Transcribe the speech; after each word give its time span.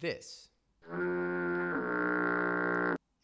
This 0.00 0.50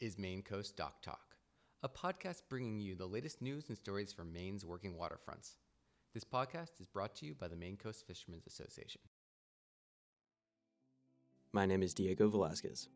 is 0.00 0.18
Maine 0.18 0.42
Coast 0.42 0.76
Dock 0.76 1.02
Talk, 1.02 1.36
a 1.84 1.88
podcast 1.88 2.42
bringing 2.48 2.80
you 2.80 2.96
the 2.96 3.06
latest 3.06 3.40
news 3.40 3.68
and 3.68 3.78
stories 3.78 4.12
from 4.12 4.32
Maine's 4.32 4.66
working 4.66 4.94
waterfronts. 4.94 5.54
This 6.14 6.24
podcast 6.24 6.80
is 6.80 6.86
brought 6.86 7.14
to 7.16 7.26
you 7.26 7.34
by 7.34 7.46
the 7.46 7.54
Maine 7.54 7.76
Coast 7.76 8.04
Fishermen's 8.08 8.48
Association. 8.48 9.02
My 11.52 11.64
name 11.64 11.80
is 11.80 11.94
Diego 11.94 12.28
Velasquez. 12.28 12.88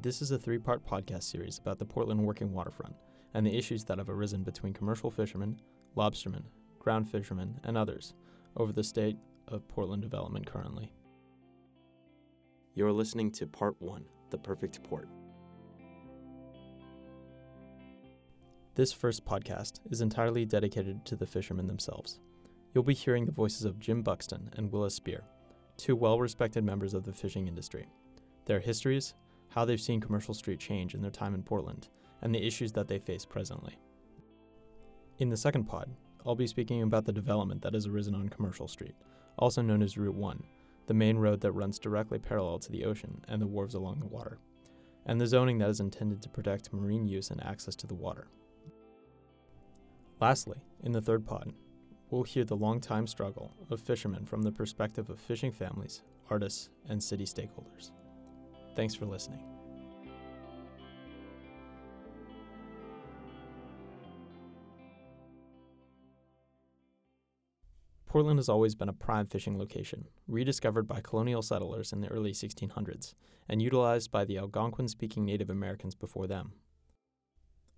This 0.00 0.22
is 0.22 0.30
a 0.30 0.38
three 0.38 0.58
part 0.58 0.86
podcast 0.86 1.24
series 1.24 1.58
about 1.58 1.78
the 1.78 1.84
Portland 1.84 2.24
working 2.24 2.54
waterfront 2.54 2.94
and 3.34 3.46
the 3.46 3.58
issues 3.58 3.84
that 3.84 3.98
have 3.98 4.08
arisen 4.08 4.42
between 4.42 4.72
commercial 4.72 5.10
fishermen, 5.10 5.60
lobstermen, 5.98 6.44
ground 6.78 7.10
fishermen, 7.10 7.60
and 7.64 7.76
others 7.76 8.14
over 8.56 8.72
the 8.72 8.84
state 8.84 9.16
of 9.48 9.68
Portland 9.68 10.02
development 10.02 10.46
currently. 10.46 10.92
You're 12.74 12.92
listening 12.92 13.30
to 13.32 13.46
Part 13.46 13.80
1 13.80 14.04
The 14.30 14.38
Perfect 14.38 14.82
Port. 14.82 15.08
This 18.74 18.92
first 18.92 19.24
podcast 19.24 19.80
is 19.90 20.02
entirely 20.02 20.44
dedicated 20.44 21.04
to 21.06 21.16
the 21.16 21.26
fishermen 21.26 21.66
themselves. 21.66 22.20
You'll 22.74 22.84
be 22.84 22.94
hearing 22.94 23.24
the 23.24 23.32
voices 23.32 23.64
of 23.64 23.78
Jim 23.78 24.02
Buxton 24.02 24.50
and 24.56 24.70
Willis 24.70 24.94
Spear, 24.94 25.24
two 25.78 25.96
well 25.96 26.20
respected 26.20 26.64
members 26.64 26.92
of 26.92 27.04
the 27.04 27.12
fishing 27.12 27.48
industry, 27.48 27.88
their 28.44 28.60
histories, 28.60 29.14
how 29.48 29.64
they've 29.64 29.80
seen 29.80 30.00
Commercial 30.00 30.34
Street 30.34 30.60
change 30.60 30.94
in 30.94 31.00
their 31.00 31.10
time 31.10 31.34
in 31.34 31.42
Portland, 31.42 31.88
and 32.20 32.34
the 32.34 32.46
issues 32.46 32.72
that 32.72 32.88
they 32.88 32.98
face 32.98 33.24
presently. 33.24 33.78
In 35.18 35.30
the 35.30 35.36
second 35.38 35.64
pod, 35.64 35.88
I'll 36.26 36.34
be 36.34 36.48
speaking 36.48 36.82
about 36.82 37.04
the 37.04 37.12
development 37.12 37.62
that 37.62 37.74
has 37.74 37.86
arisen 37.86 38.14
on 38.14 38.28
Commercial 38.28 38.66
Street, 38.66 38.96
also 39.38 39.62
known 39.62 39.80
as 39.80 39.96
Route 39.96 40.16
1, 40.16 40.42
the 40.88 40.94
main 40.94 41.18
road 41.18 41.40
that 41.42 41.52
runs 41.52 41.78
directly 41.78 42.18
parallel 42.18 42.58
to 42.58 42.72
the 42.72 42.84
ocean 42.84 43.24
and 43.28 43.40
the 43.40 43.46
wharves 43.46 43.74
along 43.74 44.00
the 44.00 44.06
water, 44.06 44.38
and 45.06 45.20
the 45.20 45.26
zoning 45.26 45.58
that 45.58 45.70
is 45.70 45.78
intended 45.78 46.20
to 46.22 46.28
protect 46.28 46.72
marine 46.72 47.06
use 47.06 47.30
and 47.30 47.42
access 47.44 47.76
to 47.76 47.86
the 47.86 47.94
water. 47.94 48.26
Lastly, 50.20 50.58
in 50.82 50.90
the 50.90 51.00
third 51.00 51.24
pod, 51.24 51.52
we'll 52.10 52.24
hear 52.24 52.44
the 52.44 52.56
long-time 52.56 53.06
struggle 53.06 53.52
of 53.70 53.80
fishermen 53.80 54.26
from 54.26 54.42
the 54.42 54.50
perspective 54.50 55.08
of 55.10 55.20
fishing 55.20 55.52
families, 55.52 56.02
artists, 56.28 56.70
and 56.88 57.00
city 57.00 57.24
stakeholders. 57.24 57.92
Thanks 58.74 58.94
for 58.94 59.06
listening. 59.06 59.55
Portland 68.06 68.38
has 68.38 68.48
always 68.48 68.74
been 68.74 68.88
a 68.88 68.94
prime 68.94 69.26
fishing 69.26 69.58
location, 69.58 70.06
rediscovered 70.28 70.86
by 70.86 71.00
colonial 71.00 71.42
settlers 71.42 71.92
in 71.92 72.00
the 72.00 72.08
early 72.08 72.32
1600s 72.32 73.14
and 73.48 73.60
utilized 73.60 74.10
by 74.10 74.24
the 74.24 74.38
Algonquin 74.38 74.88
speaking 74.88 75.24
Native 75.24 75.50
Americans 75.50 75.94
before 75.94 76.26
them. 76.26 76.52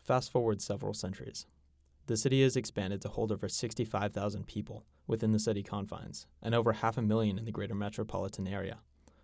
Fast 0.05 0.31
forward 0.31 0.63
several 0.63 0.95
centuries. 0.95 1.47
The 2.07 2.17
city 2.17 2.43
has 2.43 2.57
expanded 2.57 3.03
to 3.03 3.09
hold 3.09 3.33
over 3.33 3.49
65,000 3.49 4.47
people 4.47 4.85
within 5.07 5.33
the 5.33 5.39
city 5.39 5.63
confines 5.63 6.27
and 6.43 6.55
over 6.55 6.73
half 6.73 6.97
a 6.97 7.03
million 7.03 7.39
in 7.39 7.45
the 7.45 7.53
greater 7.53 7.75
metropolitan 7.75 8.47
area, 8.47 8.79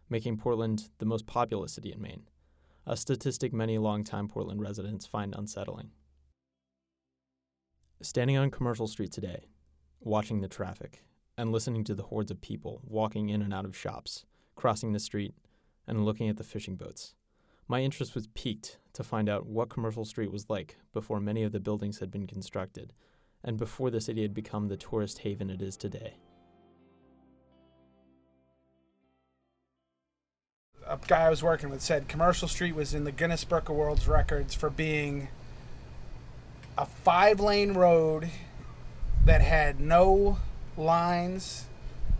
making 0.08 0.38
Portland 0.38 0.88
the 0.98 1.06
most 1.06 1.26
populous 1.26 1.74
city 1.74 1.92
in 1.92 2.00
Maine, 2.00 2.28
a 2.86 2.96
statistic 2.96 3.52
many 3.52 3.78
longtime 3.78 4.28
Portland 4.28 4.60
residents 4.60 5.06
find 5.06 5.34
unsettling. 5.34 5.90
Standing 8.02 8.36
on 8.36 8.50
Commercial 8.50 8.86
Street 8.86 9.12
today, 9.12 9.46
watching 10.04 10.40
the 10.40 10.48
traffic, 10.48 11.02
and 11.36 11.50
listening 11.50 11.84
to 11.84 11.94
the 11.94 12.04
hordes 12.04 12.30
of 12.30 12.40
people 12.40 12.80
walking 12.84 13.28
in 13.28 13.42
and 13.42 13.52
out 13.52 13.64
of 13.64 13.76
shops, 13.76 14.24
crossing 14.54 14.92
the 14.92 14.98
street, 14.98 15.34
and 15.86 16.04
looking 16.04 16.28
at 16.28 16.36
the 16.36 16.44
fishing 16.44 16.76
boats. 16.76 17.14
My 17.66 17.80
interest 17.80 18.14
was 18.14 18.26
piqued 18.28 18.78
to 18.92 19.02
find 19.02 19.28
out 19.28 19.46
what 19.46 19.70
Commercial 19.70 20.04
Street 20.04 20.30
was 20.30 20.50
like 20.50 20.76
before 20.92 21.20
many 21.20 21.42
of 21.42 21.52
the 21.52 21.60
buildings 21.60 21.98
had 21.98 22.10
been 22.10 22.26
constructed, 22.26 22.92
and 23.42 23.56
before 23.56 23.90
the 23.90 24.00
city 24.00 24.22
had 24.22 24.34
become 24.34 24.68
the 24.68 24.76
tourist 24.76 25.20
haven 25.20 25.50
it 25.50 25.62
is 25.62 25.76
today. 25.76 26.18
A 30.86 30.98
guy 31.06 31.22
I 31.22 31.30
was 31.30 31.42
working 31.42 31.70
with 31.70 31.80
said 31.80 32.08
Commercial 32.08 32.46
Street 32.46 32.74
was 32.74 32.92
in 32.92 33.04
the 33.04 33.12
Guinness 33.12 33.44
Book 33.44 33.70
of 33.70 33.76
World 33.76 34.06
Records 34.06 34.54
for 34.54 34.68
being 34.68 35.28
a 36.76 36.84
five 36.84 37.40
lane 37.40 37.72
road 37.72 38.28
that 39.24 39.40
had 39.40 39.80
no 39.80 40.38
lines, 40.76 41.66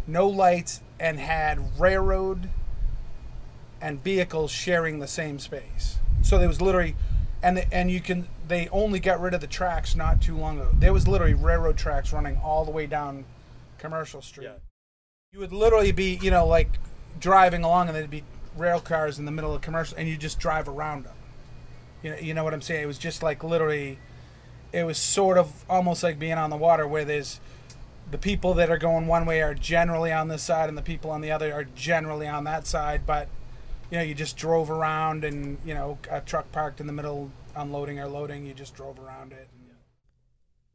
no 0.06 0.26
lights, 0.26 0.81
and 0.98 1.19
had 1.19 1.78
railroad 1.78 2.48
and 3.81 4.03
vehicles 4.03 4.50
sharing 4.50 4.98
the 4.98 5.06
same 5.06 5.38
space. 5.38 5.98
So 6.22 6.38
there 6.38 6.48
was 6.48 6.62
literally, 6.62 6.97
and 7.42 7.59
the, 7.59 7.75
and 7.75 7.91
you 7.91 8.00
can 8.00 8.28
they 8.48 8.69
only 8.69 9.00
got 9.00 9.20
rid 9.20 9.34
of 9.34 9.41
the 9.41 9.47
tracks 9.47 9.94
not 9.94 10.20
too 10.20 10.37
long 10.37 10.59
ago. 10.59 10.70
There 10.75 10.92
was 10.92 11.09
literally 11.09 11.34
railroad 11.34 11.76
tracks 11.76 12.12
running 12.12 12.38
all 12.38 12.65
the 12.65 12.70
way 12.70 12.87
down 12.87 13.25
Commercial 13.78 14.22
Street. 14.22 14.44
Yeah. 14.44 14.54
You 15.32 15.41
would 15.41 15.53
literally 15.53 15.92
be, 15.92 16.19
you 16.22 16.31
know, 16.31 16.47
like 16.47 16.78
driving 17.19 17.65
along, 17.65 17.88
and 17.88 17.97
there'd 17.97 18.10
be 18.10 18.25
rail 18.56 18.81
cars 18.81 19.19
in 19.19 19.25
the 19.25 19.32
middle 19.32 19.54
of 19.54 19.60
Commercial, 19.62 19.97
and 19.98 20.09
you 20.09 20.16
just 20.16 20.38
drive 20.38 20.69
around 20.69 21.04
them. 21.04 21.16
You 22.03 22.10
know, 22.10 22.16
you 22.16 22.34
know 22.34 22.44
what 22.44 22.54
I'm 22.54 22.62
saying? 22.62 22.82
It 22.82 22.86
was 22.86 22.98
just 22.98 23.22
like 23.22 23.42
literally 23.42 23.98
it 24.74 24.84
was 24.84 24.98
sort 24.98 25.38
of 25.38 25.64
almost 25.70 26.02
like 26.02 26.18
being 26.18 26.36
on 26.36 26.50
the 26.50 26.56
water 26.56 26.86
where 26.86 27.04
there's 27.04 27.38
the 28.10 28.18
people 28.18 28.54
that 28.54 28.68
are 28.68 28.76
going 28.76 29.06
one 29.06 29.24
way 29.24 29.40
are 29.40 29.54
generally 29.54 30.10
on 30.10 30.26
this 30.26 30.42
side 30.42 30.68
and 30.68 30.76
the 30.76 30.82
people 30.82 31.10
on 31.12 31.20
the 31.20 31.30
other 31.30 31.52
are 31.54 31.64
generally 31.64 32.26
on 32.26 32.42
that 32.42 32.66
side 32.66 33.06
but 33.06 33.28
you 33.90 33.96
know 33.96 34.02
you 34.02 34.14
just 34.14 34.36
drove 34.36 34.70
around 34.70 35.24
and 35.24 35.58
you 35.64 35.72
know 35.72 35.96
a 36.10 36.20
truck 36.20 36.50
parked 36.50 36.80
in 36.80 36.88
the 36.88 36.92
middle 36.92 37.30
unloading 37.54 38.00
or 38.00 38.08
loading 38.08 38.44
you 38.44 38.52
just 38.52 38.74
drove 38.74 38.98
around 38.98 39.32
it. 39.32 39.48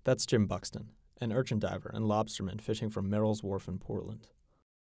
That's 0.05 0.25
Jim 0.25 0.47
Buxton, 0.47 0.91
an 1.19 1.33
urchin 1.33 1.59
diver 1.59 1.91
and 1.93 2.05
lobsterman 2.05 2.61
fishing 2.61 2.89
from 2.89 3.09
Merrill's 3.09 3.43
Wharf 3.43 3.67
in 3.67 3.79
Portland. 3.79 4.27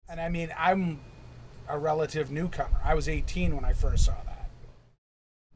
and 0.09 0.21
i 0.21 0.29
mean 0.29 0.53
i'm 0.57 1.01
a 1.69 1.79
relative 1.79 2.31
newcomer. 2.31 2.81
I 2.85 2.95
was 2.95 3.09
18 3.09 3.57
when 3.57 3.65
i 3.65 3.73
first 3.73 4.05
saw 4.05 4.15
that 4.25 4.30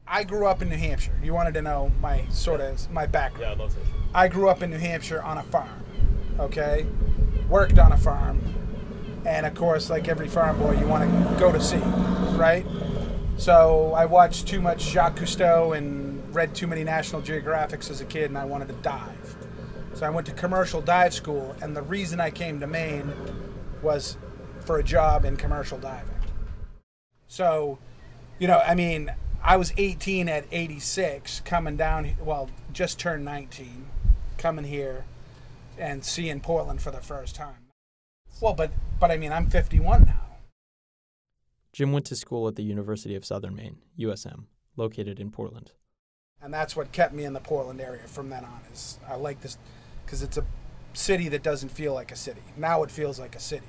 i 0.07 0.23
grew 0.23 0.47
up 0.47 0.61
in 0.61 0.69
new 0.69 0.77
hampshire 0.77 1.17
you 1.23 1.33
wanted 1.33 1.53
to 1.53 1.61
know 1.61 1.91
my 2.01 2.25
sort 2.29 2.61
of 2.61 2.89
my 2.91 3.05
background 3.05 3.59
Yeah, 3.59 3.67
to. 3.67 3.75
I 4.15 4.29
grew 4.29 4.47
up 4.47 4.63
in 4.63 4.71
New 4.71 4.77
Hampshire 4.77 5.21
on 5.21 5.39
a 5.39 5.43
farm, 5.43 5.83
okay? 6.39 6.85
Worked 7.49 7.77
on 7.77 7.91
a 7.91 7.97
farm. 7.97 8.39
And 9.25 9.45
of 9.45 9.55
course, 9.55 9.89
like 9.89 10.07
every 10.07 10.29
farm 10.29 10.57
boy, 10.57 10.79
you 10.79 10.87
want 10.87 11.03
to 11.03 11.35
go 11.37 11.51
to 11.51 11.59
sea, 11.59 11.81
right? 12.37 12.65
So 13.35 13.91
I 13.93 14.05
watched 14.05 14.47
too 14.47 14.61
much 14.61 14.83
Jacques 14.83 15.17
Cousteau 15.17 15.77
and 15.77 16.33
read 16.33 16.55
too 16.55 16.65
many 16.65 16.85
National 16.85 17.21
Geographics 17.21 17.89
as 17.89 17.99
a 17.99 18.05
kid, 18.05 18.29
and 18.29 18.37
I 18.37 18.45
wanted 18.45 18.69
to 18.69 18.75
dive. 18.75 19.35
So 19.93 20.05
I 20.05 20.09
went 20.09 20.27
to 20.27 20.33
commercial 20.33 20.79
dive 20.79 21.13
school, 21.13 21.57
and 21.61 21.75
the 21.75 21.81
reason 21.81 22.21
I 22.21 22.31
came 22.31 22.61
to 22.61 22.67
Maine 22.67 23.11
was 23.81 24.15
for 24.61 24.77
a 24.77 24.83
job 24.83 25.25
in 25.25 25.35
commercial 25.35 25.77
diving. 25.77 26.15
So, 27.27 27.79
you 28.39 28.47
know, 28.47 28.59
I 28.59 28.75
mean, 28.75 29.11
I 29.47 29.57
was 29.57 29.73
18 29.77 30.27
at 30.27 30.45
86, 30.51 31.41
coming 31.41 31.77
down, 31.77 32.15
well, 32.19 32.49
just 32.73 32.97
turned 32.99 33.23
19, 33.25 33.85
coming 34.39 34.65
here 34.65 35.05
and 35.77 36.03
seeing 36.03 36.39
Portland 36.39 36.81
for 36.81 36.89
the 36.89 36.99
first 36.99 37.35
time. 37.35 37.67
Well, 38.41 38.55
but 38.55 38.71
but 38.99 39.11
I 39.11 39.17
mean, 39.17 39.31
I'm 39.31 39.45
51 39.47 40.05
now. 40.05 40.19
Jim 41.73 41.91
went 41.91 42.05
to 42.07 42.15
school 42.15 42.47
at 42.47 42.55
the 42.55 42.63
University 42.63 43.13
of 43.15 43.23
Southern 43.23 43.55
Maine, 43.55 43.77
USM, 43.99 44.45
located 44.77 45.19
in 45.19 45.29
Portland. 45.29 45.73
and 46.41 46.51
that's 46.53 46.75
what 46.75 46.91
kept 46.91 47.13
me 47.13 47.23
in 47.23 47.33
the 47.33 47.39
Portland 47.39 47.79
area 47.79 48.07
from 48.07 48.29
then 48.29 48.45
on. 48.45 48.61
Is 48.73 48.97
I 49.07 49.15
like 49.15 49.41
this 49.41 49.57
because 50.05 50.23
it's 50.23 50.37
a 50.37 50.45
city 50.93 51.29
that 51.29 51.43
doesn't 51.43 51.69
feel 51.69 51.93
like 51.93 52.11
a 52.11 52.15
city. 52.15 52.41
Now 52.57 52.81
it 52.83 52.89
feels 52.89 53.19
like 53.19 53.35
a 53.35 53.39
city, 53.39 53.67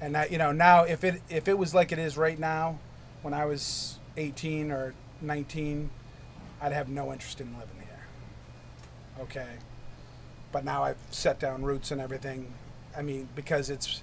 and 0.00 0.14
that 0.14 0.30
you 0.30 0.36
know 0.38 0.52
now 0.52 0.82
if 0.84 1.04
it 1.04 1.22
if 1.30 1.48
it 1.48 1.56
was 1.56 1.74
like 1.74 1.90
it 1.90 1.98
is 1.98 2.18
right 2.18 2.38
now, 2.38 2.78
when 3.22 3.34
I 3.34 3.44
was 3.44 3.98
18 4.16 4.70
or 4.70 4.94
19, 5.20 5.90
I'd 6.60 6.72
have 6.72 6.88
no 6.88 7.12
interest 7.12 7.40
in 7.40 7.52
living 7.54 7.76
here. 7.78 9.22
Okay, 9.22 9.48
but 10.52 10.64
now 10.64 10.82
I've 10.84 10.98
set 11.10 11.38
down 11.38 11.62
roots 11.62 11.90
and 11.90 12.00
everything. 12.00 12.52
I 12.96 13.02
mean, 13.02 13.28
because 13.34 13.70
it's 13.70 14.02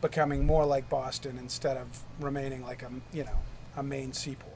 becoming 0.00 0.46
more 0.46 0.64
like 0.64 0.88
Boston 0.88 1.38
instead 1.38 1.76
of 1.76 2.04
remaining 2.18 2.62
like 2.62 2.82
a 2.82 2.90
you 3.12 3.24
know 3.24 3.38
a 3.76 3.82
Maine 3.82 4.12
seaport. 4.12 4.46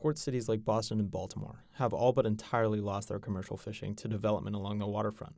Port 0.00 0.18
cities 0.18 0.48
like 0.48 0.64
Boston 0.64 0.98
and 0.98 1.10
Baltimore 1.10 1.64
have 1.74 1.92
all 1.92 2.12
but 2.12 2.26
entirely 2.26 2.80
lost 2.80 3.08
their 3.08 3.20
commercial 3.20 3.56
fishing 3.56 3.94
to 3.94 4.08
development 4.08 4.56
along 4.56 4.78
the 4.78 4.86
waterfront. 4.86 5.36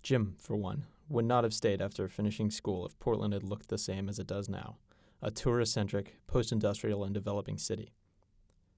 Jim, 0.00 0.36
for 0.38 0.56
one, 0.56 0.84
would 1.08 1.24
not 1.24 1.42
have 1.42 1.52
stayed 1.52 1.82
after 1.82 2.06
finishing 2.06 2.52
school 2.52 2.86
if 2.86 2.98
Portland 3.00 3.34
had 3.34 3.42
looked 3.42 3.68
the 3.68 3.76
same 3.76 4.08
as 4.08 4.20
it 4.20 4.28
does 4.28 4.48
now 4.48 4.76
a 5.20 5.30
tourist 5.30 5.72
centric, 5.72 6.16
post 6.26 6.52
industrial, 6.52 7.04
and 7.04 7.12
developing 7.12 7.58
city. 7.58 7.92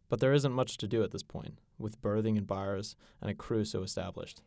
But 0.08 0.20
there 0.20 0.32
isn't 0.32 0.52
much 0.52 0.76
to 0.78 0.88
do 0.88 1.02
at 1.02 1.12
this 1.12 1.22
point, 1.22 1.60
with 1.78 2.00
berthing 2.02 2.37
and 2.37 2.46
bars 2.46 2.96
and 3.20 3.31
a 3.31 3.34
crew 3.34 3.64
so 3.64 3.82
established. 3.82 4.42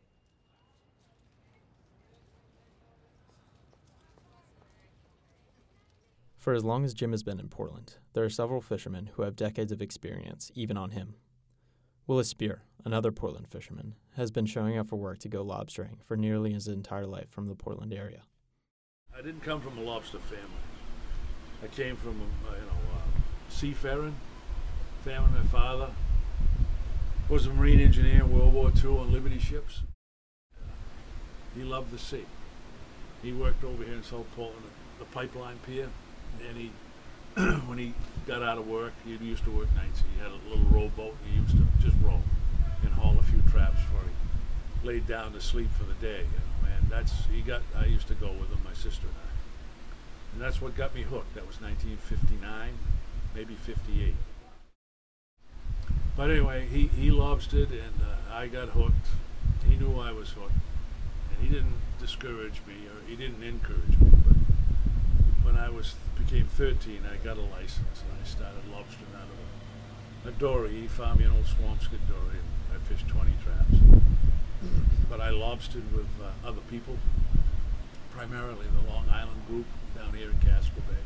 For 6.36 6.52
as 6.52 6.62
long 6.62 6.84
as 6.84 6.92
Jim 6.92 7.12
has 7.12 7.22
been 7.22 7.40
in 7.40 7.48
Portland, 7.48 7.94
there 8.12 8.22
are 8.22 8.28
several 8.28 8.60
fishermen 8.60 9.10
who 9.14 9.22
have 9.22 9.34
decades 9.34 9.72
of 9.72 9.80
experience, 9.80 10.50
even 10.54 10.76
on 10.76 10.90
him. 10.90 11.14
Willis 12.06 12.28
Spear, 12.28 12.64
another 12.84 13.10
Portland 13.10 13.48
fisherman, 13.48 13.94
has 14.16 14.30
been 14.30 14.44
showing 14.44 14.76
up 14.76 14.86
for 14.86 14.96
work 14.96 15.18
to 15.20 15.28
go 15.30 15.42
lobstering 15.42 16.02
for 16.04 16.18
nearly 16.18 16.52
his 16.52 16.68
entire 16.68 17.06
life 17.06 17.30
from 17.30 17.46
the 17.46 17.54
Portland 17.54 17.94
area. 17.94 18.24
I 19.16 19.22
didn't 19.22 19.40
come 19.40 19.62
from 19.62 19.78
a 19.78 19.80
lobster 19.80 20.18
family. 20.18 20.73
I 21.64 21.66
came 21.68 21.96
from 21.96 22.20
a 22.20 22.52
you 22.52 22.66
know 22.66 22.94
uh, 22.94 23.20
seafaring 23.48 24.16
family. 25.02 25.30
My 25.38 25.46
father 25.46 25.88
was 27.30 27.46
a 27.46 27.50
marine 27.50 27.80
engineer 27.80 28.22
in 28.22 28.30
World 28.30 28.52
War 28.52 28.70
II 28.84 28.98
on 28.98 29.10
Liberty 29.10 29.38
ships. 29.38 29.80
He 31.56 31.62
loved 31.62 31.90
the 31.90 31.98
sea. 31.98 32.26
He 33.22 33.32
worked 33.32 33.64
over 33.64 33.82
here 33.82 33.94
in 33.94 34.02
South 34.02 34.26
Portland 34.36 34.66
the 34.98 35.06
pipeline 35.06 35.58
pier, 35.66 35.88
and 36.46 36.56
he, 36.58 36.70
when 37.66 37.78
he 37.78 37.94
got 38.26 38.42
out 38.42 38.58
of 38.58 38.68
work, 38.68 38.92
he 39.06 39.12
used 39.12 39.44
to 39.44 39.50
work 39.50 39.74
nights. 39.74 40.02
He 40.14 40.22
had 40.22 40.32
a 40.32 40.48
little 40.50 40.66
rowboat. 40.66 41.14
And 41.24 41.32
he 41.32 41.40
used 41.40 41.56
to 41.56 41.64
just 41.80 41.96
row 42.04 42.20
and 42.82 42.92
haul 42.92 43.16
a 43.18 43.22
few 43.22 43.40
traps 43.50 43.80
for 43.84 44.06
he 44.06 44.86
laid 44.86 45.06
down 45.06 45.32
to 45.32 45.40
sleep 45.40 45.70
for 45.78 45.84
the 45.84 45.94
day. 45.94 46.24
You 46.24 46.68
know, 46.68 46.76
and 46.76 46.90
that's 46.90 47.24
he 47.32 47.40
got. 47.40 47.62
I 47.74 47.86
used 47.86 48.08
to 48.08 48.14
go 48.14 48.32
with 48.32 48.50
him, 48.50 48.60
my 48.64 48.74
sister 48.74 49.06
and 49.06 49.16
I, 49.16 49.33
and 50.34 50.42
that's 50.42 50.60
what 50.60 50.76
got 50.76 50.94
me 50.94 51.02
hooked. 51.02 51.34
That 51.34 51.46
was 51.46 51.60
1959, 51.60 52.74
maybe 53.36 53.54
58. 53.54 54.14
But 56.16 56.30
anyway, 56.30 56.66
he, 56.66 56.88
he 56.88 57.10
lobstered 57.10 57.70
and 57.70 58.02
uh, 58.02 58.34
I 58.34 58.48
got 58.48 58.70
hooked. 58.70 59.06
He 59.68 59.76
knew 59.76 59.98
I 59.98 60.10
was 60.10 60.30
hooked. 60.30 60.58
And 61.30 61.38
he 61.40 61.54
didn't 61.54 61.78
discourage 62.00 62.60
me 62.66 62.74
or 62.86 63.08
he 63.08 63.14
didn't 63.14 63.44
encourage 63.44 63.96
me. 64.00 64.10
But 64.26 64.36
when 65.46 65.56
I 65.56 65.70
was 65.70 65.94
became 66.18 66.46
13, 66.46 67.02
I 67.06 67.24
got 67.24 67.36
a 67.36 67.42
license 67.42 68.02
and 68.02 68.10
I 68.20 68.26
started 68.26 68.62
lobstering 68.72 69.14
out 69.14 69.30
of 69.30 70.26
a, 70.26 70.28
a 70.30 70.32
dory. 70.32 70.72
He 70.72 70.88
found 70.88 71.20
me 71.20 71.26
an 71.26 71.32
old 71.32 71.44
Swampscott 71.44 72.02
dory 72.08 72.38
and 72.42 72.74
I 72.74 72.78
fished 72.88 73.06
20 73.06 73.30
traps. 73.44 74.02
But 75.08 75.20
I 75.20 75.30
lobstered 75.30 75.92
with 75.94 76.08
uh, 76.20 76.48
other 76.48 76.62
people, 76.70 76.98
primarily 78.10 78.66
the 78.82 78.90
Long 78.90 79.08
Island 79.08 79.46
group 79.46 79.66
down 79.94 80.12
here 80.12 80.30
in 80.30 80.38
Casco 80.38 80.80
Bay. 80.88 80.96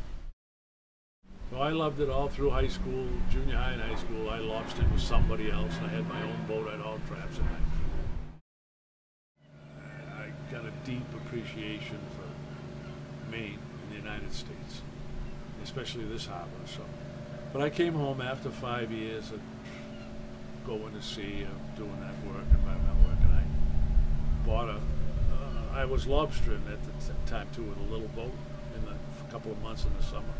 So 1.51 1.57
I 1.61 1.71
loved 1.71 1.99
it 1.99 2.09
all 2.09 2.27
through 2.27 2.51
high 2.51 2.67
school, 2.67 3.07
junior 3.31 3.55
high 3.55 3.71
and 3.71 3.81
high 3.81 3.95
school. 3.95 4.29
I 4.29 4.39
lobstered 4.39 4.91
with 4.91 5.01
somebody 5.01 5.49
else, 5.49 5.75
and 5.77 5.87
I 5.87 5.89
had 5.89 6.07
my 6.07 6.21
own 6.21 6.45
boat. 6.47 6.67
I'd 6.71 6.79
haul 6.79 6.99
traps, 7.07 7.37
and 7.37 7.47
I, 10.19 10.23
I 10.23 10.31
got 10.51 10.65
a 10.65 10.71
deep 10.85 11.05
appreciation 11.13 11.97
for 12.15 13.31
Maine 13.31 13.59
in 13.83 13.89
the 13.89 13.95
United 13.95 14.31
States, 14.31 14.81
especially 15.63 16.05
this 16.05 16.27
harbor. 16.27 16.49
So, 16.65 16.81
but 17.51 17.61
I 17.61 17.69
came 17.69 17.93
home 17.93 18.21
after 18.21 18.51
five 18.51 18.91
years 18.91 19.31
of 19.31 19.41
going 20.67 20.93
to 20.93 21.01
sea, 21.01 21.43
of 21.43 21.77
doing 21.77 21.99
that 22.01 22.13
work, 22.31 22.45
environmental 22.51 23.07
work, 23.07 23.19
and 23.23 23.33
I 23.33 23.43
bought 24.45 24.69
a. 24.69 24.77
Uh, 25.33 25.73
I 25.73 25.85
was 25.85 26.05
lobstering 26.05 26.71
at 26.71 26.79
the 26.83 27.31
time 27.31 27.47
too 27.55 27.63
with 27.63 27.77
a 27.79 27.91
little 27.91 28.09
boat 28.09 28.33
couple 29.31 29.51
of 29.51 29.61
months 29.61 29.85
in 29.85 29.95
the 29.95 30.03
summer. 30.03 30.33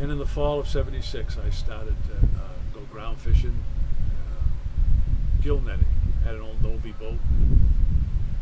And 0.00 0.10
in 0.10 0.18
the 0.18 0.26
fall 0.26 0.58
of 0.58 0.68
'76, 0.68 1.36
I 1.38 1.50
started 1.50 1.94
to 2.08 2.14
uh, 2.38 2.48
go 2.72 2.80
ground 2.90 3.18
fishing, 3.18 3.62
uh, 4.10 5.42
gill 5.42 5.60
netting. 5.60 5.86
Had 6.24 6.36
an 6.36 6.40
old 6.40 6.62
Novi 6.62 6.92
boat, 6.92 7.18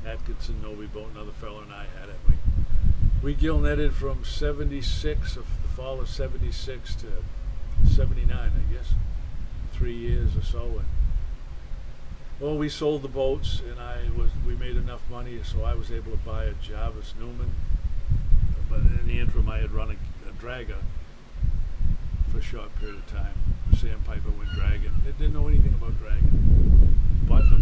Atkinson 0.07 0.63
Novi 0.63 0.87
boat. 0.87 1.11
Another 1.15 1.33
fellow 1.33 1.61
and 1.61 1.73
I 1.73 1.87
had 1.99 2.09
it. 2.09 2.17
We, 2.29 2.35
we 3.23 3.35
gill 3.35 3.59
netted 3.59 3.95
from 3.95 4.25
'76 4.25 5.37
of 5.37 5.47
the 5.63 5.69
fall 5.69 6.01
of 6.01 6.09
'76 6.09 6.95
to 6.97 7.07
'79, 7.87 8.31
I 8.33 8.73
guess, 8.73 8.95
three 9.73 9.97
years 9.97 10.37
or 10.37 10.43
so. 10.43 10.63
And 10.79 10.87
well, 12.41 12.57
we 12.57 12.69
sold 12.69 13.03
the 13.03 13.09
boats, 13.09 13.61
and 13.69 13.79
I 13.79 13.99
was 14.17 14.31
we 14.47 14.55
made 14.55 14.77
enough 14.77 15.03
money, 15.11 15.41
so 15.45 15.65
I 15.65 15.75
was 15.75 15.93
able 15.93 16.13
to 16.13 16.19
buy 16.19 16.45
a 16.45 16.53
Jarvis 16.55 17.15
Newman. 17.19 17.51
In 19.03 19.09
the 19.09 19.19
interim, 19.19 19.49
I 19.49 19.59
had 19.59 19.73
run 19.73 19.91
a, 19.91 20.29
a 20.29 20.33
dragger 20.41 20.79
for 22.31 22.39
a 22.39 22.43
short 22.43 22.73
period 22.77 22.99
of 22.99 23.07
time. 23.09 23.35
Sandpiper 23.77 24.31
went 24.31 24.51
dragging. 24.53 24.93
They 25.05 25.11
didn't 25.11 25.33
know 25.35 25.49
anything 25.49 25.75
about 25.75 25.99
dragging, 25.99 26.95
but 27.29 27.43
the, 27.51 27.59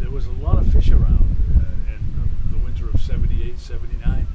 there 0.00 0.10
was 0.10 0.26
a 0.26 0.32
lot 0.32 0.58
of 0.58 0.72
fish 0.72 0.90
around. 0.90 1.36
Uh, 1.54 1.92
in 1.94 2.50
the, 2.50 2.58
the 2.58 2.64
winter 2.64 2.90
of 2.90 3.00
'78, 3.00 3.56
'79, 3.56 4.26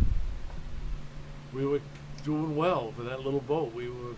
we 1.51 1.65
were 1.65 1.81
doing 2.23 2.55
well 2.55 2.93
for 2.95 3.03
that 3.03 3.25
little 3.25 3.41
boat. 3.41 3.73
We 3.73 3.89
were, 3.89 4.15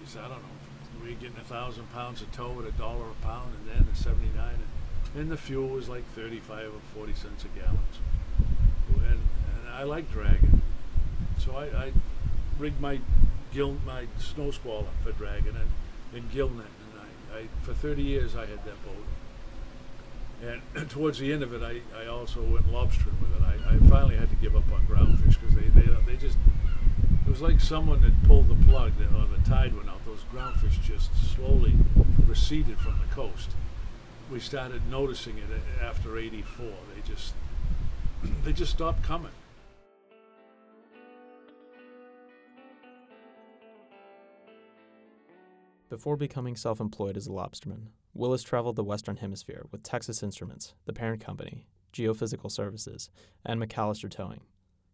geez, 0.00 0.16
I 0.16 0.28
don't 0.28 0.30
know, 0.30 1.02
we 1.02 1.08
were 1.08 1.20
getting 1.20 1.38
a 1.38 1.44
thousand 1.44 1.92
pounds 1.92 2.22
of 2.22 2.30
tow 2.30 2.60
at 2.60 2.68
a 2.68 2.72
dollar 2.78 3.06
a 3.10 3.26
pound, 3.26 3.54
and 3.56 3.74
then 3.74 3.88
at 3.90 3.96
'79, 3.96 4.54
and, 4.54 5.20
and 5.20 5.32
the 5.32 5.36
fuel 5.36 5.66
was 5.66 5.88
like 5.88 6.08
35 6.14 6.66
or 6.68 6.80
40 6.94 7.12
cents 7.14 7.44
a 7.44 7.58
gallon. 7.58 7.78
And, 8.94 9.18
and 9.18 9.68
I 9.74 9.82
like 9.82 10.12
dragging, 10.12 10.57
so 11.48 11.56
I, 11.56 11.64
I 11.64 11.92
rigged 12.58 12.80
my 12.80 13.00
gill 13.52 13.76
my 13.86 14.06
snow 14.18 14.50
squall 14.50 14.80
up 14.80 15.02
for 15.02 15.12
dragon 15.12 15.56
and, 15.56 15.70
and 16.14 16.30
gill 16.30 16.50
net. 16.50 16.66
And 16.66 17.00
I, 17.32 17.38
I, 17.38 17.46
for 17.62 17.72
30 17.72 18.02
years 18.02 18.36
I 18.36 18.40
had 18.40 18.64
that 18.64 18.76
boat. 18.84 20.60
And 20.76 20.90
towards 20.90 21.18
the 21.18 21.32
end 21.32 21.42
of 21.42 21.52
it, 21.52 21.62
I, 21.62 21.80
I 22.00 22.06
also 22.06 22.42
went 22.42 22.70
lobstering 22.70 23.18
with 23.20 23.34
it. 23.34 23.42
I, 23.42 23.74
I 23.74 23.78
finally 23.90 24.16
had 24.16 24.30
to 24.30 24.36
give 24.36 24.54
up 24.54 24.70
on 24.72 24.86
groundfish 24.86 25.40
because 25.40 25.54
they, 25.54 25.68
they, 25.80 25.88
they 26.06 26.16
just, 26.16 26.36
it 27.26 27.30
was 27.30 27.40
like 27.40 27.60
someone 27.60 28.02
had 28.02 28.22
pulled 28.24 28.48
the 28.48 28.66
plug 28.66 28.92
that, 28.98 29.08
or 29.18 29.26
the 29.26 29.42
tide 29.48 29.74
went 29.74 29.88
out. 29.88 30.04
Those 30.04 30.24
groundfish 30.32 30.80
just 30.82 31.10
slowly 31.34 31.74
receded 32.26 32.78
from 32.78 32.98
the 33.00 33.14
coast. 33.14 33.50
We 34.30 34.40
started 34.40 34.82
noticing 34.90 35.38
it 35.38 35.44
after 35.82 36.18
84. 36.18 36.66
They 36.94 37.10
just, 37.10 37.32
they 38.44 38.52
just 38.52 38.72
stopped 38.72 39.02
coming. 39.02 39.32
Before 45.88 46.18
becoming 46.18 46.54
self 46.54 46.80
employed 46.80 47.16
as 47.16 47.26
a 47.26 47.30
lobsterman, 47.30 47.86
Willis 48.12 48.42
traveled 48.42 48.76
the 48.76 48.84
Western 48.84 49.16
Hemisphere 49.16 49.64
with 49.70 49.82
Texas 49.82 50.22
Instruments, 50.22 50.74
the 50.84 50.92
parent 50.92 51.24
company, 51.24 51.66
Geophysical 51.94 52.50
Services, 52.50 53.08
and 53.46 53.58
McAllister 53.58 54.10
Towing, 54.10 54.42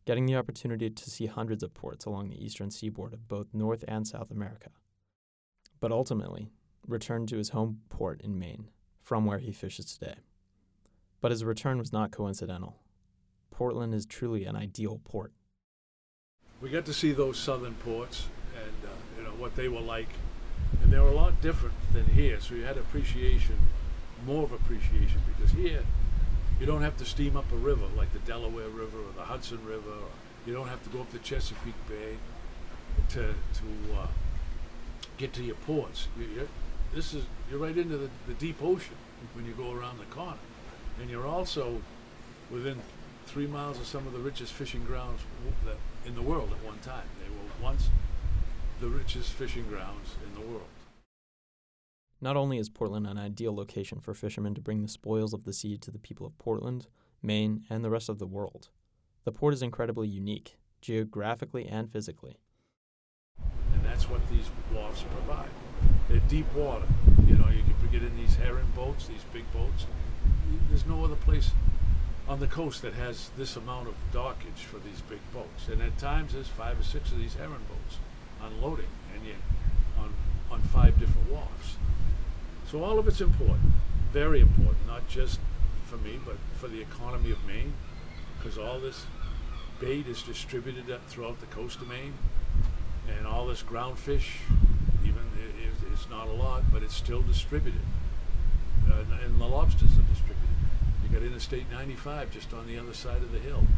getting 0.04 0.26
the 0.26 0.36
opportunity 0.36 0.90
to 0.90 1.10
see 1.10 1.26
hundreds 1.26 1.64
of 1.64 1.74
ports 1.74 2.04
along 2.04 2.28
the 2.28 2.44
eastern 2.44 2.70
seaboard 2.70 3.12
of 3.12 3.26
both 3.26 3.48
North 3.52 3.84
and 3.88 4.06
South 4.06 4.30
America. 4.30 4.70
But 5.80 5.90
ultimately, 5.90 6.52
returned 6.86 7.28
to 7.30 7.38
his 7.38 7.48
home 7.48 7.80
port 7.88 8.20
in 8.20 8.38
Maine, 8.38 8.70
from 9.02 9.24
where 9.24 9.38
he 9.38 9.50
fishes 9.50 9.86
today. 9.86 10.18
But 11.20 11.32
his 11.32 11.44
return 11.44 11.78
was 11.78 11.92
not 11.92 12.12
coincidental. 12.12 12.76
Portland 13.50 13.94
is 13.94 14.06
truly 14.06 14.44
an 14.44 14.54
ideal 14.54 15.00
port. 15.02 15.32
We 16.60 16.70
got 16.70 16.84
to 16.86 16.94
see 16.94 17.10
those 17.10 17.36
southern 17.36 17.74
ports 17.74 18.28
and 18.54 18.84
uh, 18.84 18.94
you 19.18 19.24
know 19.24 19.34
what 19.42 19.56
they 19.56 19.68
were 19.68 19.80
like 19.80 20.08
they 20.94 21.00
were 21.00 21.08
a 21.08 21.14
lot 21.14 21.40
different 21.40 21.74
than 21.92 22.06
here. 22.06 22.38
So 22.38 22.54
you 22.54 22.62
had 22.62 22.78
appreciation, 22.78 23.58
more 24.24 24.44
of 24.44 24.52
appreciation, 24.52 25.20
because 25.26 25.50
here 25.50 25.82
you 26.60 26.66
don't 26.66 26.82
have 26.82 26.96
to 26.98 27.04
steam 27.04 27.36
up 27.36 27.50
a 27.50 27.56
river 27.56 27.86
like 27.96 28.12
the 28.12 28.20
Delaware 28.20 28.68
River 28.68 28.98
or 28.98 29.12
the 29.16 29.24
Hudson 29.24 29.58
River. 29.66 29.90
Or 29.90 30.10
you 30.46 30.52
don't 30.52 30.68
have 30.68 30.84
to 30.84 30.90
go 30.90 31.00
up 31.00 31.10
the 31.10 31.18
Chesapeake 31.18 31.74
Bay 31.88 32.16
to 33.08 33.22
to 33.22 33.96
uh, 33.98 34.06
get 35.18 35.32
to 35.32 35.42
your 35.42 35.56
ports. 35.56 36.06
You, 36.16 36.48
this 36.94 37.12
is 37.12 37.24
you're 37.50 37.58
right 37.58 37.76
into 37.76 37.96
the, 37.96 38.10
the 38.28 38.34
deep 38.34 38.62
ocean 38.62 38.94
when 39.34 39.46
you 39.46 39.52
go 39.52 39.72
around 39.72 39.98
the 39.98 40.14
corner, 40.14 40.38
and 41.00 41.10
you're 41.10 41.26
also 41.26 41.82
within 42.52 42.82
three 43.26 43.48
miles 43.48 43.80
of 43.80 43.86
some 43.86 44.06
of 44.06 44.12
the 44.12 44.20
richest 44.20 44.52
fishing 44.52 44.84
grounds 44.84 45.22
in 46.06 46.14
the 46.14 46.22
world 46.22 46.50
at 46.52 46.64
one 46.64 46.78
time. 46.78 47.08
They 47.20 47.30
were 47.30 47.50
once 47.60 47.88
the 48.80 48.88
richest 48.88 49.30
fishing 49.32 49.66
grounds 49.68 50.14
in 50.24 50.40
the 50.40 50.46
world. 50.48 50.68
Not 52.25 52.38
only 52.38 52.57
is 52.57 52.71
Portland 52.71 53.07
an 53.07 53.19
ideal 53.19 53.54
location 53.54 54.00
for 54.00 54.14
fishermen 54.14 54.54
to 54.54 54.62
bring 54.62 54.81
the 54.81 54.88
spoils 54.88 55.35
of 55.35 55.45
the 55.45 55.52
sea 55.52 55.76
to 55.76 55.90
the 55.90 55.99
people 55.99 56.26
of 56.26 56.38
Portland, 56.38 56.87
Maine, 57.23 57.64
and 57.69 57.85
the 57.85 57.90
rest 57.90 58.09
of 58.09 58.19
the 58.19 58.26
world, 58.26 58.71
the 59.25 59.31
port 59.31 59.52
is 59.52 59.61
incredibly 59.61 60.09
unique, 60.09 60.57
geographically 60.81 61.66
and 61.66 61.93
physically. 61.93 62.38
And 63.75 63.85
that's 63.85 64.09
what 64.09 64.26
these 64.31 64.47
wharfs 64.73 65.02
provide. 65.02 65.50
They're 66.09 66.21
deep 66.21 66.50
water. 66.54 66.87
You 67.26 67.35
know, 67.35 67.50
you 67.50 67.62
can 67.62 67.90
get 67.93 68.02
in 68.02 68.16
these 68.16 68.37
herring 68.37 68.73
boats, 68.75 69.07
these 69.07 69.25
big 69.31 69.45
boats. 69.52 69.85
There's 70.71 70.87
no 70.87 71.04
other 71.04 71.16
place 71.16 71.50
on 72.26 72.40
the 72.40 72.47
coast 72.47 72.81
that 72.81 72.95
has 72.95 73.28
this 73.37 73.54
amount 73.54 73.88
of 73.88 73.95
dockage 74.14 74.64
for 74.64 74.78
these 74.78 75.02
big 75.11 75.21
boats. 75.35 75.69
And 75.71 75.83
at 75.83 75.99
times 75.99 76.33
there's 76.33 76.49
five 76.49 76.81
or 76.81 76.85
six 76.85 77.12
of 77.12 77.19
these 77.19 77.35
herring 77.35 77.66
boats 77.69 77.99
unloading, 78.43 78.88
and 79.14 79.26
yet 79.26 79.37
on 79.99 80.14
on 80.50 80.62
five 80.62 80.99
different 80.99 81.31
wharfs. 81.31 81.76
So 82.75 82.83
all 82.83 82.99
of 82.99 83.07
it's 83.07 83.21
important, 83.21 83.71
very 84.12 84.40
important, 84.40 84.85
not 84.88 85.07
just 85.07 85.38
for 85.87 85.97
me, 85.97 86.19
but 86.26 86.35
for 86.59 86.66
the 86.66 86.81
economy 86.81 87.31
of 87.31 87.38
Maine, 87.47 87.73
because 88.37 88.59
all 88.59 88.81
this 88.81 89.07
bait 89.78 90.09
is 90.09 90.25
distributed 90.25 90.87
throughout 91.07 91.38
the 91.38 91.47
coast 91.47 91.81
of 91.81 91.88
Maine. 91.88 92.14
and 93.07 93.28
all 93.28 93.47
this 93.47 93.62
ground 93.62 93.97
fish, 93.97 94.38
even 95.04 95.23
it's 95.93 96.11
not 96.11 96.26
a 96.26 96.33
lot, 96.33 96.64
but 96.73 96.83
it's 96.83 96.97
still 96.97 97.23
distributed. 97.23 97.83
Uh, 98.90 98.95
and- 98.95 99.21
and 99.21 99.40
the 99.40 99.47
lobsters 99.47 99.97
are 99.97 100.09
distributed. 100.11 100.57
You 101.04 101.11
got 101.11 101.23
Interstate 101.23 101.71
95 101.71 102.33
just 102.33 102.52
on 102.52 102.66
the 102.66 102.76
other 102.76 102.95
side 102.95 103.23
of 103.23 103.31
the 103.31 103.38
hill. 103.38 103.69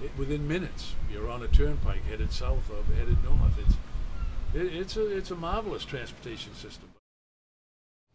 It, 0.00 0.12
within 0.16 0.46
minutes, 0.46 0.94
you're 1.10 1.28
on 1.28 1.42
a 1.42 1.48
turnpike 1.48 2.04
headed 2.04 2.30
south 2.30 2.70
or 2.70 2.84
headed 2.94 3.24
north. 3.24 3.58
It's 3.58 3.74
it, 4.54 4.72
it's 4.72 4.96
a 4.96 5.16
it's 5.16 5.32
a 5.32 5.36
marvelous 5.36 5.84
transportation 5.84 6.54
system. 6.54 6.90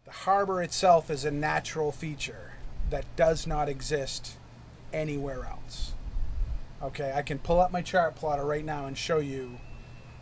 The 0.06 0.12
harbor 0.12 0.62
itself 0.62 1.10
is 1.10 1.24
a 1.24 1.32
natural 1.32 1.94
feature 1.94 2.52
that 2.90 3.06
does 3.16 3.48
not 3.48 3.70
exist 3.70 4.36
anywhere 4.92 5.46
else. 5.46 5.94
Okay, 6.82 7.14
I 7.16 7.22
can 7.22 7.40
pull 7.40 7.62
up 7.62 7.72
my 7.72 7.82
chart 7.82 8.16
plotter 8.16 8.46
right 8.46 8.66
now 8.66 8.86
and 8.86 8.98
show 8.98 9.20
you 9.20 9.60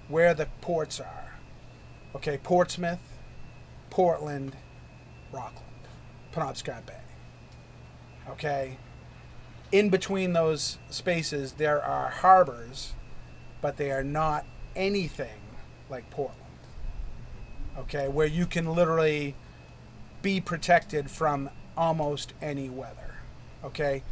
where 0.08 0.36
the 0.36 0.48
ports 0.62 1.00
are. 1.00 1.34
Okay, 2.16 2.38
Portsmouth, 2.38 3.02
Portland, 3.90 4.56
Rockland, 5.32 5.88
Penobscot 6.32 6.86
Bay. 6.86 7.02
Okay, 8.30 8.78
in 9.72 9.90
between 9.90 10.34
those 10.34 10.78
spaces, 10.92 11.54
there 11.54 11.82
are 11.82 12.10
harbors, 12.10 12.94
but 13.62 13.78
they 13.78 13.92
are 13.92 14.04
not 14.04 14.46
anything 14.76 15.42
like 15.90 16.12
Portland. 16.12 16.38
Okay, 17.80 18.08
where 18.08 18.28
you 18.28 18.46
can 18.46 18.76
literally 18.76 19.36
be 20.22 20.42
protected 20.42 21.10
from 21.10 21.50
almost 21.76 22.34
any 22.42 22.70
weather. 22.70 23.16
Okay, 23.64 24.04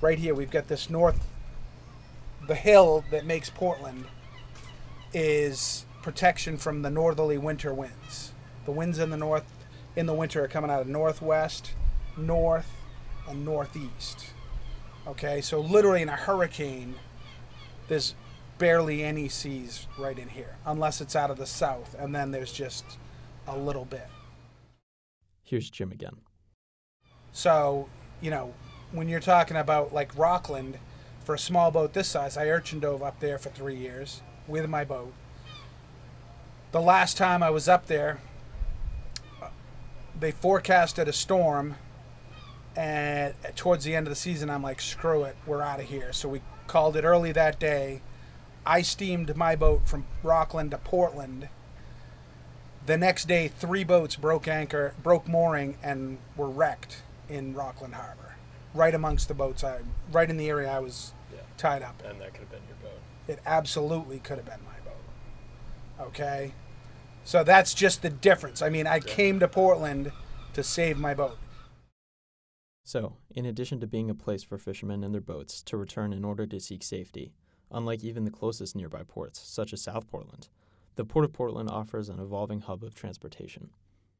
right 0.00 0.18
here 0.18 0.34
we've 0.34 0.50
got 0.50 0.68
this 0.68 0.88
north, 0.90 1.26
the 2.46 2.54
hill 2.54 3.04
that 3.10 3.26
makes 3.26 3.50
Portland 3.50 4.06
is 5.12 5.86
protection 6.02 6.56
from 6.56 6.82
the 6.82 6.90
northerly 6.90 7.38
winter 7.38 7.72
winds. 7.72 8.32
The 8.64 8.72
winds 8.72 8.98
in 8.98 9.10
the 9.10 9.16
north 9.16 9.44
in 9.96 10.06
the 10.06 10.14
winter 10.14 10.44
are 10.44 10.48
coming 10.48 10.70
out 10.70 10.80
of 10.80 10.86
northwest, 10.86 11.72
north, 12.16 12.70
and 13.28 13.44
northeast. 13.44 14.30
Okay, 15.06 15.40
so 15.40 15.60
literally 15.60 16.02
in 16.02 16.08
a 16.08 16.16
hurricane, 16.16 16.94
there's 17.88 18.14
barely 18.58 19.02
any 19.02 19.28
seas 19.28 19.86
right 19.98 20.18
in 20.18 20.28
here, 20.28 20.56
unless 20.66 21.00
it's 21.00 21.16
out 21.16 21.30
of 21.30 21.38
the 21.38 21.46
south, 21.46 21.94
and 21.98 22.14
then 22.14 22.30
there's 22.30 22.52
just 22.52 22.84
a 23.46 23.56
little 23.56 23.84
bit. 23.84 24.06
Here's 25.48 25.70
Jim 25.70 25.92
again. 25.92 26.16
So, 27.32 27.88
you 28.20 28.30
know, 28.30 28.52
when 28.92 29.08
you're 29.08 29.18
talking 29.18 29.56
about 29.56 29.94
like 29.94 30.16
Rockland, 30.16 30.78
for 31.24 31.34
a 31.34 31.38
small 31.38 31.70
boat 31.70 31.92
this 31.92 32.08
size, 32.08 32.36
I 32.36 32.46
urchin 32.48 32.80
dove 32.80 33.02
up 33.02 33.20
there 33.20 33.38
for 33.38 33.48
three 33.48 33.76
years 33.76 34.22
with 34.46 34.68
my 34.68 34.84
boat. 34.84 35.12
The 36.72 36.80
last 36.80 37.16
time 37.16 37.42
I 37.42 37.50
was 37.50 37.68
up 37.68 37.86
there, 37.86 38.20
they 40.18 40.32
forecasted 40.32 41.08
a 41.08 41.12
storm, 41.12 41.76
and 42.76 43.34
towards 43.56 43.84
the 43.84 43.94
end 43.94 44.06
of 44.06 44.10
the 44.10 44.16
season, 44.16 44.50
I'm 44.50 44.62
like, 44.62 44.80
screw 44.80 45.24
it, 45.24 45.36
we're 45.46 45.62
out 45.62 45.80
of 45.80 45.86
here. 45.86 46.12
So 46.12 46.28
we 46.28 46.42
called 46.66 46.96
it 46.96 47.04
early 47.04 47.32
that 47.32 47.58
day. 47.58 48.02
I 48.66 48.82
steamed 48.82 49.34
my 49.36 49.56
boat 49.56 49.86
from 49.86 50.06
Rockland 50.22 50.72
to 50.72 50.78
Portland. 50.78 51.48
The 52.88 52.96
next 52.96 53.28
day, 53.28 53.48
three 53.48 53.84
boats 53.84 54.16
broke 54.16 54.48
anchor, 54.48 54.94
broke 55.02 55.28
mooring, 55.28 55.76
and 55.82 56.16
were 56.38 56.48
wrecked 56.48 57.02
in 57.28 57.52
Rockland 57.52 57.94
Harbor, 57.96 58.36
right 58.72 58.94
amongst 58.94 59.28
the 59.28 59.34
boats 59.34 59.62
I, 59.62 59.80
right 60.10 60.30
in 60.30 60.38
the 60.38 60.48
area 60.48 60.70
I 60.70 60.78
was 60.78 61.12
Yeah. 61.30 61.40
tied 61.58 61.82
up. 61.82 62.00
in. 62.00 62.12
And 62.12 62.20
that 62.22 62.32
could 62.32 62.40
have 62.40 62.50
been 62.50 62.62
your 62.66 62.78
boat. 62.78 62.98
It 63.26 63.40
absolutely 63.44 64.20
could 64.20 64.38
have 64.38 64.46
been 64.46 64.64
my 64.64 64.80
boat. 64.80 66.06
Okay, 66.08 66.54
so 67.24 67.44
that's 67.44 67.74
just 67.74 68.00
the 68.00 68.08
difference. 68.08 68.62
I 68.62 68.70
mean, 68.70 68.86
I 68.86 69.00
came 69.00 69.38
to 69.40 69.48
Portland 69.48 70.10
to 70.54 70.62
save 70.62 70.96
my 70.96 71.12
boat. 71.12 71.36
So, 72.84 73.18
in 73.28 73.44
addition 73.44 73.80
to 73.80 73.86
being 73.86 74.08
a 74.08 74.14
place 74.14 74.42
for 74.42 74.56
fishermen 74.56 75.04
and 75.04 75.12
their 75.12 75.20
boats 75.20 75.62
to 75.64 75.76
return 75.76 76.14
in 76.14 76.24
order 76.24 76.46
to 76.46 76.58
seek 76.58 76.82
safety, 76.82 77.34
unlike 77.70 78.02
even 78.02 78.24
the 78.24 78.30
closest 78.30 78.74
nearby 78.74 79.02
ports, 79.02 79.40
such 79.46 79.74
as 79.74 79.82
South 79.82 80.10
Portland, 80.10 80.48
the 80.98 81.04
Port 81.04 81.24
of 81.24 81.32
Portland 81.32 81.70
offers 81.70 82.08
an 82.08 82.18
evolving 82.18 82.60
hub 82.60 82.82
of 82.82 82.92
transportation. 82.92 83.70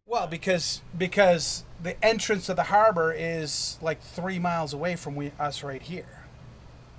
Well, 0.06 0.28
because 0.28 0.80
because 0.96 1.64
the 1.82 2.02
entrance 2.02 2.46
to 2.46 2.54
the 2.54 2.62
harbor 2.62 3.12
is 3.12 3.78
like 3.82 4.00
three 4.00 4.38
miles 4.38 4.72
away 4.72 4.94
from 4.94 5.16
we, 5.16 5.32
us 5.40 5.64
right 5.64 5.82
here. 5.82 6.22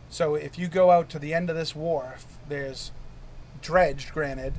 So 0.09 0.35
if 0.35 0.59
you 0.59 0.67
go 0.67 0.91
out 0.91 1.07
to 1.11 1.19
the 1.19 1.33
end 1.33 1.49
of 1.49 1.55
this 1.55 1.73
wharf, 1.73 2.25
there's 2.49 2.91
dredged, 3.61 4.11
granted, 4.11 4.55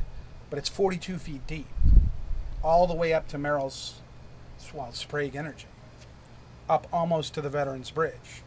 but 0.48 0.58
it's 0.58 0.70
42 0.70 1.18
feet 1.18 1.46
deep, 1.46 1.68
all 2.64 2.86
the 2.86 2.94
way 2.94 3.12
up 3.12 3.28
to 3.28 3.38
Merrill's, 3.38 4.00
well, 4.72 4.90
Sprague 4.92 5.36
Energy, 5.36 5.66
up 6.66 6.86
almost 6.92 7.34
to 7.34 7.42
the 7.42 7.50
Veterans 7.50 7.90
Bridge. 7.90 8.42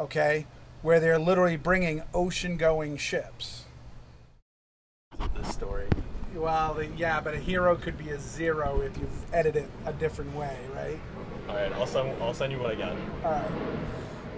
Okay, 0.00 0.46
where 0.80 1.00
they're 1.00 1.18
literally 1.18 1.56
bringing 1.56 2.02
ocean-going 2.14 2.96
ships. 2.96 3.64
This 5.34 5.48
story. 5.48 5.88
Well, 6.38 6.74
the, 6.74 6.86
yeah, 6.96 7.20
but 7.20 7.34
a 7.34 7.38
hero 7.38 7.74
could 7.74 7.98
be 7.98 8.10
a 8.10 8.18
zero 8.18 8.80
if 8.80 8.96
you 8.96 9.08
edit 9.32 9.56
it 9.56 9.68
a 9.84 9.92
different 9.92 10.36
way, 10.36 10.56
right? 10.74 11.00
All 11.48 11.56
right, 11.56 11.72
I'll 11.72 11.86
send, 11.86 12.22
I'll 12.22 12.32
send 12.34 12.52
you 12.52 12.60
what 12.60 12.70
I 12.70 12.74
got. 12.76 12.96
All 13.24 13.32
right. 13.32 13.50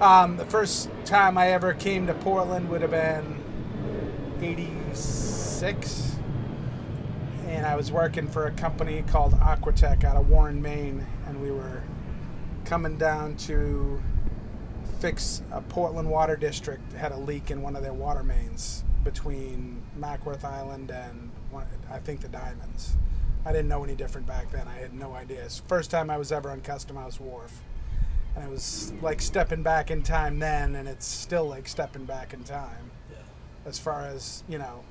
Um, 0.01 0.39
the 0.39 0.47
first 0.47 0.89
time 1.05 1.37
I 1.37 1.53
ever 1.53 1.75
came 1.75 2.07
to 2.07 2.15
Portland 2.15 2.71
would 2.71 2.81
have 2.81 2.93
been 2.93 3.37
'86, 4.41 6.17
and 7.47 7.67
I 7.67 7.77
was 7.77 7.93
working 7.93 8.29
for 8.29 8.47
a 8.47 8.51
company 8.53 9.03
called 9.07 9.35
Aquatech 9.35 10.03
out 10.03 10.17
of 10.17 10.31
Warren, 10.31 10.63
Maine, 10.63 11.07
and 11.27 11.43
we 11.43 11.51
were 11.51 11.83
coming 12.65 12.97
down 12.97 13.37
to 13.37 14.01
fix 15.01 15.43
a 15.53 15.61
Portland 15.61 16.09
water 16.09 16.37
district 16.37 16.95
had 16.95 17.13
a 17.13 17.17
leak 17.17 17.51
in 17.51 17.61
one 17.61 17.77
of 17.77 17.83
their 17.83 17.93
water 17.93 18.23
mains 18.23 18.85
between 19.05 19.83
Mackworth 19.97 20.45
Island 20.45 20.91
and 20.91 21.31
one, 21.53 21.67
I 21.91 21.99
think 21.99 22.21
the 22.21 22.29
Diamonds. 22.29 22.97
I 23.45 23.53
didn't 23.53 23.69
know 23.69 23.83
any 23.85 23.95
different 23.95 24.27
back 24.27 24.51
then. 24.51 24.69
I 24.69 24.77
had 24.77 24.93
no 24.93 25.15
idea. 25.15 25.43
It's 25.45 25.61
the 25.61 25.69
first 25.69 25.91
time 25.91 26.11
I 26.11 26.19
was 26.19 26.31
ever 26.31 26.51
on 26.51 26.61
Custom 26.61 26.97
House 26.97 27.19
Wharf. 27.19 27.61
And 28.37 28.45
it 28.45 28.51
was 28.51 28.93
like 29.03 29.21
stepping 29.21 29.63
back 29.63 29.91
in 29.91 30.03
time 30.03 30.39
then, 30.39 30.77
and 30.77 30.87
it's 30.89 31.07
still 31.07 31.47
like 31.49 31.67
stepping 31.67 32.05
back 32.05 32.33
in 32.33 32.45
time 32.45 32.91
Yeah. 33.11 33.17
as 33.67 33.79
far 33.79 34.03
as, 34.03 34.45
you 34.49 34.59
know, 34.59 34.85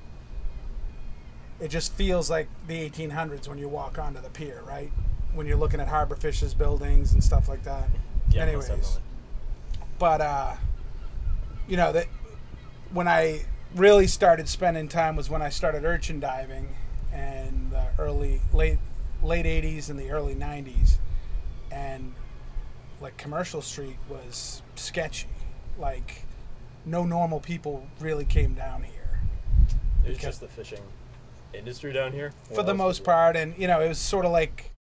it 1.60 1.68
just 1.68 1.92
feels 1.94 2.28
like 2.30 2.48
the 2.66 2.88
1800s 2.88 3.48
when 3.48 3.58
you 3.58 3.68
walk 3.68 3.98
onto 3.98 4.20
the 4.20 4.30
pier, 4.30 4.62
right? 4.66 4.90
When 5.34 5.46
you're 5.46 5.56
looking 5.56 5.80
at 5.80 5.88
Harbor 5.88 6.16
Fish's 6.16 6.54
buildings 6.54 7.12
and 7.12 7.22
stuff 7.22 7.48
like 7.48 7.62
that. 7.64 7.88
Yeah, 8.30 8.42
Anyways, 8.42 8.98
but 9.98 10.20
uh, 10.20 10.54
you 11.68 11.76
know 11.76 11.92
that 11.92 12.06
when 12.92 13.06
I 13.08 13.42
really 13.74 14.06
started 14.06 14.48
spending 14.48 14.88
time 14.88 15.16
was 15.16 15.30
when 15.30 15.42
I 15.42 15.48
started 15.48 15.84
urchin 15.84 16.20
diving 16.20 16.74
and 17.12 17.70
the 17.70 17.86
early 17.98 18.40
late 18.52 18.78
late 19.22 19.46
80s 19.46 19.90
and 19.90 19.98
the 19.98 20.10
early 20.10 20.34
90s 20.34 20.96
and 21.70 22.14
like 23.00 23.16
commercial 23.16 23.60
street 23.62 23.96
was 24.08 24.62
sketchy 24.76 25.28
like 25.78 26.22
no 26.86 27.04
normal 27.04 27.38
people 27.40 27.86
really 28.00 28.24
came 28.24 28.54
down 28.54 28.82
here 28.82 29.20
It's 30.04 30.16
because- 30.16 30.20
just 30.22 30.40
the 30.40 30.48
fishing 30.48 30.82
industry 31.52 31.92
down 31.92 32.12
here. 32.12 32.32
for 32.54 32.62
the 32.62 32.74
most 32.74 33.04
part 33.04 33.36
and 33.36 33.56
you 33.58 33.66
know 33.66 33.80
it 33.80 33.88
was 33.88 33.98
sort 33.98 34.24
of 34.24 34.32
like 34.32 34.72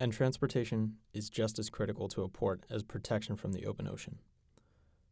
And 0.00 0.12
transportation 0.12 0.96
is 1.14 1.30
just 1.30 1.58
as 1.60 1.70
critical 1.70 2.08
to 2.08 2.22
a 2.22 2.28
port 2.28 2.64
as 2.70 2.82
protection 2.82 3.36
from 3.36 3.52
the 3.52 3.64
open 3.66 3.86
ocean. 3.86 4.18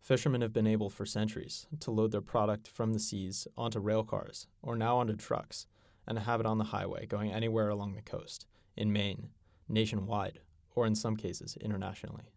Fishermen 0.00 0.40
have 0.40 0.52
been 0.52 0.66
able 0.66 0.88
for 0.88 1.04
centuries 1.04 1.66
to 1.78 1.90
load 1.90 2.10
their 2.10 2.22
product 2.22 2.66
from 2.66 2.92
the 2.92 2.98
seas 2.98 3.46
onto 3.56 3.78
rail 3.78 4.02
cars 4.02 4.46
or 4.62 4.74
now 4.74 4.96
onto 4.96 5.14
trucks 5.14 5.66
and 6.08 6.18
have 6.18 6.40
it 6.40 6.46
on 6.46 6.58
the 6.58 6.64
highway 6.64 7.06
going 7.06 7.30
anywhere 7.30 7.68
along 7.68 7.94
the 7.94 8.02
coast, 8.02 8.46
in 8.76 8.92
Maine, 8.92 9.28
nationwide, 9.68 10.40
or 10.74 10.86
in 10.86 10.94
some 10.94 11.16
cases 11.16 11.56
internationally. 11.60 12.32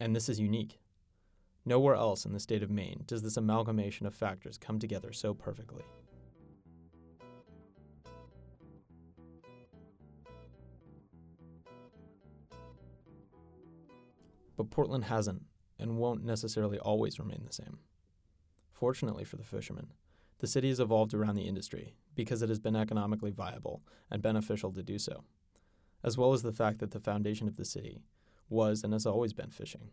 And 0.00 0.16
this 0.16 0.28
is 0.28 0.40
unique. 0.40 0.80
Nowhere 1.64 1.94
else 1.94 2.24
in 2.24 2.32
the 2.32 2.40
state 2.40 2.62
of 2.62 2.70
Maine 2.70 3.04
does 3.06 3.22
this 3.22 3.36
amalgamation 3.36 4.06
of 4.06 4.14
factors 4.14 4.58
come 4.58 4.78
together 4.78 5.12
so 5.12 5.34
perfectly. 5.34 5.84
But 14.56 14.70
Portland 14.70 15.04
hasn't 15.04 15.42
and 15.82 15.98
won't 15.98 16.24
necessarily 16.24 16.78
always 16.78 17.18
remain 17.18 17.42
the 17.44 17.52
same. 17.52 17.78
Fortunately 18.70 19.24
for 19.24 19.36
the 19.36 19.44
fishermen, 19.44 19.88
the 20.38 20.46
city 20.46 20.68
has 20.68 20.80
evolved 20.80 21.12
around 21.12 21.34
the 21.34 21.46
industry 21.48 21.94
because 22.14 22.42
it 22.42 22.48
has 22.48 22.58
been 22.58 22.76
economically 22.76 23.30
viable 23.30 23.82
and 24.10 24.22
beneficial 24.22 24.72
to 24.72 24.82
do 24.82 24.98
so, 24.98 25.24
as 26.02 26.16
well 26.16 26.32
as 26.32 26.42
the 26.42 26.52
fact 26.52 26.78
that 26.78 26.92
the 26.92 27.00
foundation 27.00 27.46
of 27.46 27.56
the 27.56 27.64
city 27.64 28.02
was 28.48 28.82
and 28.82 28.92
has 28.92 29.06
always 29.06 29.32
been 29.32 29.50
fishing. 29.50 29.90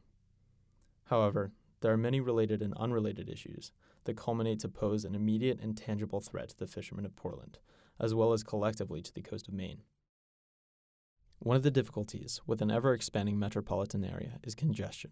However, 1.05 1.51
there 1.81 1.91
are 1.91 1.97
many 1.97 2.19
related 2.19 2.61
and 2.61 2.73
unrelated 2.75 3.29
issues 3.29 3.71
that 4.03 4.17
culminate 4.17 4.59
to 4.59 4.69
pose 4.69 5.05
an 5.05 5.15
immediate 5.15 5.59
and 5.61 5.77
tangible 5.77 6.19
threat 6.19 6.49
to 6.49 6.57
the 6.57 6.67
fishermen 6.67 7.05
of 7.05 7.15
Portland, 7.15 7.59
as 7.99 8.13
well 8.13 8.33
as 8.33 8.43
collectively 8.43 9.01
to 9.01 9.13
the 9.13 9.21
coast 9.21 9.47
of 9.47 9.53
Maine. 9.53 9.83
One 11.39 11.55
of 11.55 11.63
the 11.63 11.71
difficulties 11.71 12.41
with 12.45 12.61
an 12.61 12.69
ever 12.69 12.93
expanding 12.93 13.39
metropolitan 13.39 14.03
area 14.03 14.39
is 14.43 14.55
congestion. 14.55 15.11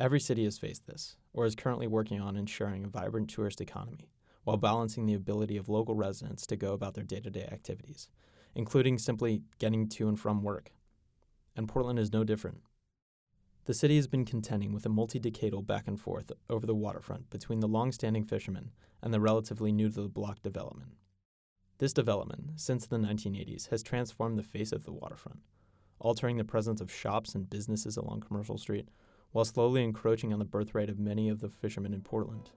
Every 0.00 0.18
city 0.18 0.44
has 0.44 0.56
faced 0.56 0.86
this, 0.86 1.16
or 1.34 1.44
is 1.44 1.54
currently 1.54 1.86
working 1.86 2.22
on 2.22 2.34
ensuring 2.34 2.84
a 2.84 2.88
vibrant 2.88 3.28
tourist 3.28 3.60
economy, 3.60 4.08
while 4.44 4.56
balancing 4.56 5.04
the 5.04 5.12
ability 5.12 5.58
of 5.58 5.68
local 5.68 5.94
residents 5.94 6.46
to 6.46 6.56
go 6.56 6.72
about 6.72 6.94
their 6.94 7.04
day 7.04 7.20
to 7.20 7.28
day 7.28 7.46
activities, 7.52 8.08
including 8.54 8.96
simply 8.96 9.42
getting 9.58 9.86
to 9.90 10.08
and 10.08 10.18
from 10.18 10.42
work. 10.42 10.72
And 11.54 11.68
Portland 11.68 11.98
is 11.98 12.14
no 12.14 12.24
different. 12.24 12.62
The 13.66 13.74
city 13.74 13.96
has 13.96 14.06
been 14.06 14.24
contending 14.24 14.72
with 14.72 14.86
a 14.86 14.88
multi 14.88 15.20
decadal 15.20 15.66
back 15.66 15.86
and 15.86 16.00
forth 16.00 16.32
over 16.48 16.66
the 16.66 16.74
waterfront 16.74 17.28
between 17.28 17.60
the 17.60 17.68
long 17.68 17.92
standing 17.92 18.24
fishermen 18.24 18.70
and 19.02 19.12
the 19.12 19.20
relatively 19.20 19.70
new 19.70 19.90
to 19.90 20.00
the 20.00 20.08
block 20.08 20.40
development. 20.40 20.92
This 21.76 21.92
development, 21.92 22.52
since 22.58 22.86
the 22.86 22.96
1980s, 22.96 23.68
has 23.68 23.82
transformed 23.82 24.38
the 24.38 24.42
face 24.42 24.72
of 24.72 24.84
the 24.84 24.92
waterfront, 24.92 25.40
altering 25.98 26.38
the 26.38 26.44
presence 26.44 26.80
of 26.80 26.90
shops 26.90 27.34
and 27.34 27.50
businesses 27.50 27.98
along 27.98 28.20
Commercial 28.20 28.56
Street, 28.56 28.88
while 29.32 29.44
slowly 29.44 29.82
encroaching 29.84 30.32
on 30.32 30.38
the 30.38 30.44
birthright 30.44 30.90
of 30.90 30.98
many 30.98 31.28
of 31.28 31.40
the 31.40 31.48
fishermen 31.48 31.94
in 31.94 32.00
Portland. 32.00 32.50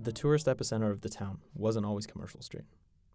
The 0.00 0.12
tourist 0.12 0.46
epicenter 0.46 0.90
of 0.90 1.00
the 1.00 1.08
town 1.08 1.38
wasn't 1.54 1.86
always 1.86 2.06
Commercial 2.06 2.40
Street, 2.40 2.66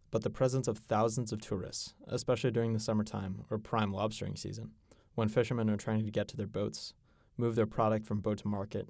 but 0.10 0.24
the 0.24 0.30
presence 0.30 0.68
of 0.68 0.78
thousands 0.78 1.32
of 1.32 1.40
tourists, 1.40 1.94
especially 2.08 2.52
during 2.52 2.74
the 2.74 2.80
summertime 2.80 3.46
or 3.50 3.58
prime 3.58 3.94
lobstering 3.94 4.38
season, 4.38 4.72
when 5.16 5.30
fishermen 5.30 5.70
are 5.70 5.78
trying 5.78 6.04
to 6.04 6.12
get 6.12 6.28
to 6.30 6.38
their 6.38 6.48
boats, 6.48 6.94
move 7.38 7.56
their 7.56 7.66
product 7.66 8.06
from 8.06 8.20
boat 8.20 8.40
to 8.40 8.48
market, 8.48 8.90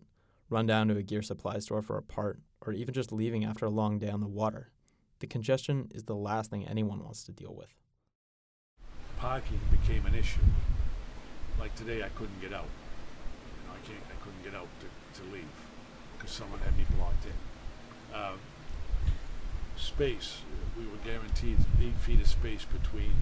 run 0.49 0.65
down 0.65 0.87
to 0.87 0.97
a 0.97 1.03
gear 1.03 1.21
supply 1.21 1.59
store 1.59 1.81
for 1.81 1.97
a 1.97 2.01
part, 2.01 2.39
or 2.65 2.73
even 2.73 2.93
just 2.93 3.11
leaving 3.11 3.45
after 3.45 3.65
a 3.65 3.69
long 3.69 3.99
day 3.99 4.09
on 4.09 4.19
the 4.19 4.27
water, 4.27 4.71
the 5.19 5.27
congestion 5.27 5.87
is 5.93 6.05
the 6.05 6.15
last 6.15 6.49
thing 6.49 6.65
anyone 6.65 7.03
wants 7.03 7.23
to 7.23 7.31
deal 7.31 7.53
with. 7.55 7.80
Parking 9.21 9.59
became 9.69 10.03
an 10.07 10.15
issue. 10.15 10.41
Like 11.59 11.75
today, 11.75 12.01
I 12.01 12.09
couldn't 12.09 12.41
get 12.41 12.51
out. 12.53 12.65
You 12.65 13.67
know, 13.67 13.75
I 13.75 13.87
can't. 13.87 14.01
I 14.09 14.17
couldn't 14.23 14.43
get 14.43 14.55
out 14.59 14.67
to, 14.79 15.21
to 15.21 15.31
leave 15.31 15.45
because 16.17 16.31
someone 16.31 16.59
had 16.61 16.75
me 16.75 16.85
blocked 16.97 17.25
in. 17.25 18.17
Uh, 18.17 18.33
space. 19.77 20.41
We 20.75 20.85
were 20.85 20.97
guaranteed 21.05 21.57
eight 21.79 21.97
feet 22.01 22.19
of 22.19 22.25
space 22.25 22.65
between 22.65 23.13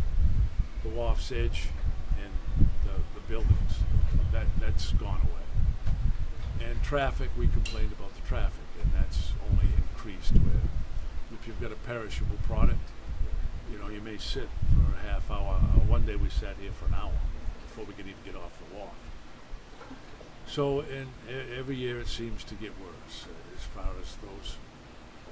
the 0.83 0.89
wharf's 0.89 1.33
edge 1.33 1.67
and 2.15 2.69
the, 2.85 2.95
the 3.13 3.27
buildings. 3.27 3.83
That 4.31 4.47
that's 4.61 4.93
gone 4.93 5.19
away. 5.19 6.69
And 6.69 6.81
traffic, 6.81 7.29
we 7.37 7.47
complained 7.47 7.91
about 7.91 8.15
the 8.15 8.25
traffic, 8.25 8.63
and 8.81 8.89
that's 8.93 9.33
only 9.51 9.67
increased. 9.75 10.31
Where 10.31 10.63
if 11.33 11.45
you've 11.45 11.59
got 11.59 11.73
a 11.73 11.81
perishable 11.87 12.37
product, 12.47 12.87
you 13.69 13.77
know, 13.77 13.89
you 13.89 13.99
may 13.99 14.17
sit 14.17 14.47
half 14.99 15.29
hour. 15.31 15.55
Uh, 15.55 15.79
one 15.87 16.05
day 16.05 16.15
we 16.15 16.29
sat 16.29 16.55
here 16.61 16.71
for 16.71 16.85
an 16.85 16.93
hour 16.93 17.11
before 17.63 17.85
we 17.85 17.93
could 17.93 18.05
even 18.05 18.19
get 18.25 18.35
off 18.35 18.51
the 18.59 18.77
walk. 18.77 18.93
So, 20.47 20.81
e- 20.81 21.05
every 21.57 21.75
year 21.75 21.99
it 21.99 22.07
seems 22.07 22.43
to 22.45 22.55
get 22.55 22.71
worse 22.79 23.25
as 23.55 23.63
far 23.63 23.91
as 24.01 24.15
those 24.17 24.55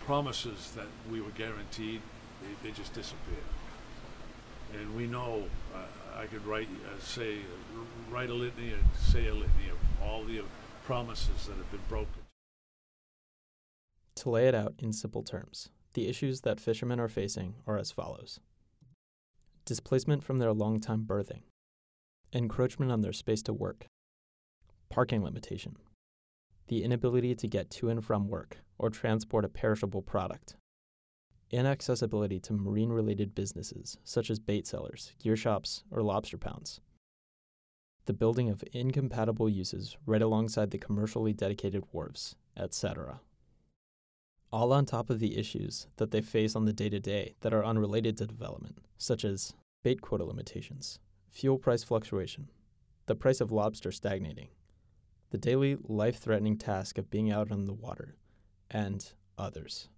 promises 0.06 0.72
that 0.76 0.88
we 1.12 1.22
were 1.22 1.32
guaranteed, 1.32 2.02
they, 2.42 2.70
they 2.70 2.76
just 2.76 2.94
disappear. 2.94 3.44
And 4.80 4.96
we 4.96 5.08
know, 5.08 5.46
uh, 5.74 6.20
I 6.20 6.28
could 6.28 6.46
write, 6.46 6.70
uh, 6.86 7.02
say, 7.02 7.40
write 8.12 8.30
a 8.30 8.34
litany 8.34 8.74
and 8.74 8.84
say 8.98 9.28
a 9.28 9.34
litany 9.34 9.70
of 9.72 9.78
all 10.04 10.24
the 10.24 10.42
promises 10.86 11.48
that 11.48 11.58
have 11.58 11.72
been 11.72 11.82
broken. 11.90 12.22
To 14.16 14.30
lay 14.30 14.48
it 14.48 14.56
out 14.56 14.76
in 14.80 14.94
simple 14.94 15.24
terms, 15.24 15.70
the 15.94 16.08
issues 16.08 16.42
that 16.42 16.60
fishermen 16.60 17.00
are 17.00 17.10
facing 17.10 17.56
are 17.66 17.78
as 17.78 17.92
follows 17.92 18.40
displacement 19.68 20.24
from 20.24 20.40
their 20.40 20.54
long-time 20.54 21.04
berthing, 21.04 21.44
encroachment 22.32 22.90
on 22.90 23.02
their 23.02 23.12
space 23.12 23.42
to 23.44 23.54
work, 23.54 23.88
parking 24.90 25.22
limitation, 25.22 25.76
the 26.70 26.84
inability 26.84 27.36
to 27.36 27.48
get 27.48 27.70
to 27.70 27.90
and 27.90 28.04
from 28.04 28.30
work 28.30 28.60
or 28.80 28.90
transport 28.90 29.44
a 29.44 29.50
perishable 29.50 30.02
product, 30.02 30.56
inaccessibility 31.52 32.40
to 32.40 32.54
marine 32.54 32.90
related 32.90 33.36
businesses 33.36 33.98
such 34.06 34.30
as 34.30 34.40
bait 34.40 34.66
sellers, 34.66 35.14
gear 35.22 35.36
shops, 35.36 35.84
or 35.92 36.02
lobster 36.02 36.38
pounds, 36.38 36.80
the 38.06 38.14
building 38.14 38.50
of 38.50 38.64
incompatible 38.72 39.50
uses 39.50 39.98
right 40.06 40.22
alongside 40.22 40.72
the 40.72 40.78
commercially 40.78 41.34
dedicated 41.34 41.84
wharves, 41.92 42.36
etc. 42.56 43.20
All 44.52 44.72
on 44.72 44.86
top 44.86 45.10
of 45.10 45.20
the 45.20 45.38
issues 45.38 45.88
that 45.98 46.12
they 46.12 46.22
face 46.22 46.56
on 46.56 46.66
the 46.66 46.74
day 46.74 46.90
to 46.90 47.00
day 47.00 47.36
that 47.42 47.54
are 47.54 47.66
unrelated 47.66 48.18
to 48.18 48.26
development, 48.26 48.78
such 48.98 49.26
as 49.26 49.54
bait 49.84 50.02
quota 50.02 50.24
limitations, 50.24 51.00
fuel 51.30 51.58
price 51.58 51.84
fluctuation, 51.84 52.50
the 53.08 53.16
price 53.16 53.42
of 53.42 53.52
lobster 53.52 53.92
stagnating, 53.92 54.48
the 55.32 55.38
daily 55.38 55.78
life 55.84 56.18
threatening 56.18 56.58
task 56.58 56.98
of 56.98 57.12
being 57.12 57.30
out 57.30 57.52
on 57.52 57.66
the 57.66 57.74
water, 57.74 58.16
and 58.72 59.12
others. 59.38 59.90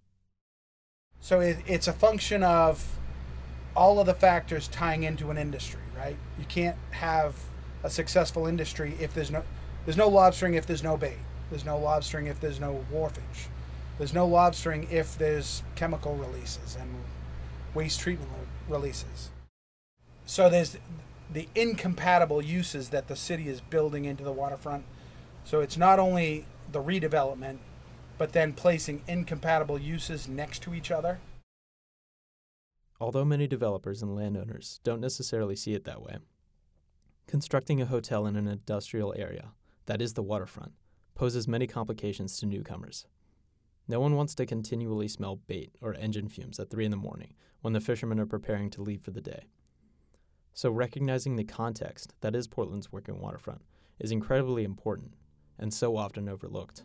So 1.20 1.40
it, 1.40 1.58
it's 1.66 1.86
a 1.86 1.92
function 1.92 2.42
of 2.42 2.98
all 3.76 4.00
of 4.00 4.06
the 4.06 4.14
factors 4.14 4.66
tying 4.68 5.04
into 5.04 5.30
an 5.30 5.38
industry, 5.38 5.80
right? 5.96 6.16
You 6.38 6.44
can't 6.46 6.76
have 6.90 7.36
a 7.84 7.90
successful 7.90 8.46
industry 8.46 8.96
if 9.00 9.14
there's 9.14 9.30
no 9.30 9.44
there's 9.84 9.96
no 9.96 10.10
lobstering 10.10 10.54
if 10.56 10.66
there's 10.66 10.82
no 10.82 10.96
bait. 10.96 11.18
There's 11.50 11.64
no 11.64 11.78
lobstering 11.78 12.26
if 12.26 12.40
there's 12.40 12.60
no 12.60 12.84
wharfage. 12.92 13.48
There's 14.00 14.14
no 14.14 14.26
lobstering 14.26 14.90
if 14.90 15.18
there's 15.18 15.62
chemical 15.74 16.16
releases 16.16 16.74
and 16.74 16.90
waste 17.74 18.00
treatment 18.00 18.30
releases. 18.66 19.28
So 20.24 20.48
there's 20.48 20.78
the 21.30 21.48
incompatible 21.54 22.40
uses 22.40 22.88
that 22.88 23.08
the 23.08 23.14
city 23.14 23.46
is 23.46 23.60
building 23.60 24.06
into 24.06 24.24
the 24.24 24.32
waterfront. 24.32 24.86
So 25.44 25.60
it's 25.60 25.76
not 25.76 25.98
only 25.98 26.46
the 26.72 26.82
redevelopment, 26.82 27.58
but 28.16 28.32
then 28.32 28.54
placing 28.54 29.02
incompatible 29.06 29.78
uses 29.78 30.26
next 30.26 30.62
to 30.62 30.72
each 30.72 30.90
other. 30.90 31.18
Although 33.02 33.26
many 33.26 33.46
developers 33.46 34.00
and 34.00 34.16
landowners 34.16 34.80
don't 34.82 35.02
necessarily 35.02 35.56
see 35.56 35.74
it 35.74 35.84
that 35.84 36.00
way, 36.00 36.16
constructing 37.26 37.82
a 37.82 37.86
hotel 37.86 38.26
in 38.26 38.36
an 38.36 38.48
industrial 38.48 39.12
area, 39.18 39.50
that 39.84 40.00
is 40.00 40.14
the 40.14 40.22
waterfront, 40.22 40.72
poses 41.14 41.46
many 41.46 41.66
complications 41.66 42.38
to 42.38 42.46
newcomers. 42.46 43.04
No 43.90 43.98
one 43.98 44.14
wants 44.14 44.36
to 44.36 44.46
continually 44.46 45.08
smell 45.08 45.40
bait 45.48 45.74
or 45.82 45.94
engine 45.94 46.28
fumes 46.28 46.60
at 46.60 46.70
3 46.70 46.84
in 46.84 46.92
the 46.92 46.96
morning 46.96 47.34
when 47.60 47.72
the 47.72 47.80
fishermen 47.80 48.20
are 48.20 48.24
preparing 48.24 48.70
to 48.70 48.82
leave 48.82 49.02
for 49.02 49.10
the 49.10 49.20
day. 49.20 49.46
So, 50.52 50.70
recognizing 50.70 51.34
the 51.34 51.42
context 51.42 52.14
that 52.20 52.36
is 52.36 52.46
Portland's 52.46 52.92
working 52.92 53.20
waterfront 53.20 53.62
is 53.98 54.12
incredibly 54.12 54.62
important 54.62 55.14
and 55.58 55.74
so 55.74 55.96
often 55.96 56.28
overlooked. 56.28 56.84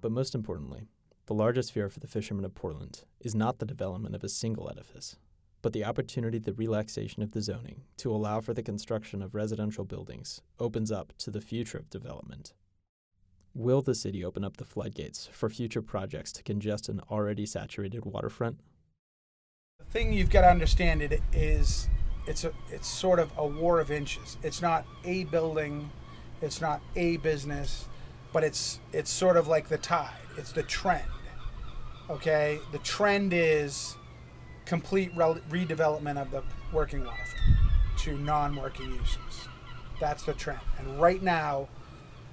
But 0.00 0.12
most 0.12 0.36
importantly, 0.36 0.86
the 1.26 1.34
largest 1.34 1.72
fear 1.72 1.88
for 1.88 1.98
the 1.98 2.06
fishermen 2.06 2.44
of 2.44 2.54
Portland 2.54 3.02
is 3.18 3.34
not 3.34 3.58
the 3.58 3.66
development 3.66 4.14
of 4.14 4.22
a 4.22 4.28
single 4.28 4.70
edifice, 4.70 5.16
but 5.64 5.72
the 5.72 5.82
opportunity 5.82 6.38
the 6.38 6.52
relaxation 6.52 7.22
of 7.22 7.30
the 7.30 7.40
zoning 7.40 7.80
to 7.96 8.14
allow 8.14 8.38
for 8.38 8.52
the 8.52 8.62
construction 8.62 9.22
of 9.22 9.34
residential 9.34 9.82
buildings 9.82 10.42
opens 10.60 10.92
up 10.92 11.14
to 11.16 11.30
the 11.30 11.40
future 11.40 11.78
of 11.78 11.88
development. 11.88 12.52
Will 13.54 13.80
the 13.80 13.94
city 13.94 14.22
open 14.22 14.44
up 14.44 14.58
the 14.58 14.66
floodgates 14.66 15.26
for 15.32 15.48
future 15.48 15.80
projects 15.80 16.32
to 16.32 16.42
congest 16.42 16.90
an 16.90 17.00
already 17.10 17.46
saturated 17.46 18.04
waterfront? 18.04 18.60
The 19.78 19.86
thing 19.86 20.12
you've 20.12 20.28
got 20.28 20.42
to 20.42 20.50
understand 20.50 21.00
it 21.00 21.22
is 21.32 21.88
it's 22.26 22.44
a 22.44 22.52
it's 22.70 22.86
sort 22.86 23.18
of 23.18 23.32
a 23.38 23.46
war 23.46 23.80
of 23.80 23.90
inches. 23.90 24.36
It's 24.42 24.60
not 24.60 24.84
a 25.02 25.24
building, 25.24 25.90
it's 26.42 26.60
not 26.60 26.82
a 26.94 27.16
business, 27.16 27.86
but 28.34 28.44
it's 28.44 28.80
it's 28.92 29.10
sort 29.10 29.38
of 29.38 29.48
like 29.48 29.70
the 29.70 29.78
tide. 29.78 30.12
It's 30.36 30.52
the 30.52 30.62
trend. 30.62 31.08
Okay, 32.10 32.58
the 32.70 32.80
trend 32.80 33.32
is 33.32 33.96
complete 34.66 35.10
re- 35.14 35.40
redevelopment 35.50 36.20
of 36.20 36.30
the 36.30 36.42
working 36.72 37.04
waterfront 37.04 37.58
to 37.98 38.18
non-working 38.18 38.92
uses. 38.92 39.48
That's 40.00 40.24
the 40.24 40.34
trend. 40.34 40.60
And 40.78 41.00
right 41.00 41.22
now, 41.22 41.68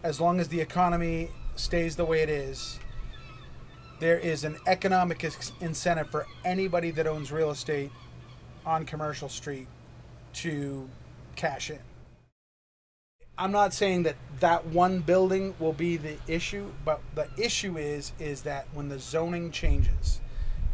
as 0.03 0.19
long 0.19 0.39
as 0.39 0.47
the 0.47 0.59
economy 0.59 1.29
stays 1.55 1.95
the 1.95 2.05
way 2.05 2.21
it 2.21 2.29
is, 2.29 2.79
there 3.99 4.17
is 4.17 4.43
an 4.43 4.57
economic 4.65 5.23
incentive 5.59 6.09
for 6.09 6.25
anybody 6.43 6.89
that 6.91 7.05
owns 7.05 7.31
real 7.31 7.51
estate 7.51 7.91
on 8.65 8.85
Commercial 8.85 9.29
Street 9.29 9.67
to 10.33 10.89
cash 11.35 11.69
in. 11.69 11.79
I'm 13.37 13.51
not 13.51 13.73
saying 13.73 14.03
that 14.03 14.15
that 14.39 14.65
one 14.67 14.99
building 14.99 15.55
will 15.59 15.73
be 15.73 15.97
the 15.97 16.17
issue, 16.27 16.71
but 16.83 17.01
the 17.15 17.27
issue 17.37 17.77
is 17.77 18.11
is 18.19 18.41
that 18.43 18.67
when 18.73 18.89
the 18.89 18.99
zoning 18.99 19.51
changes, 19.51 20.19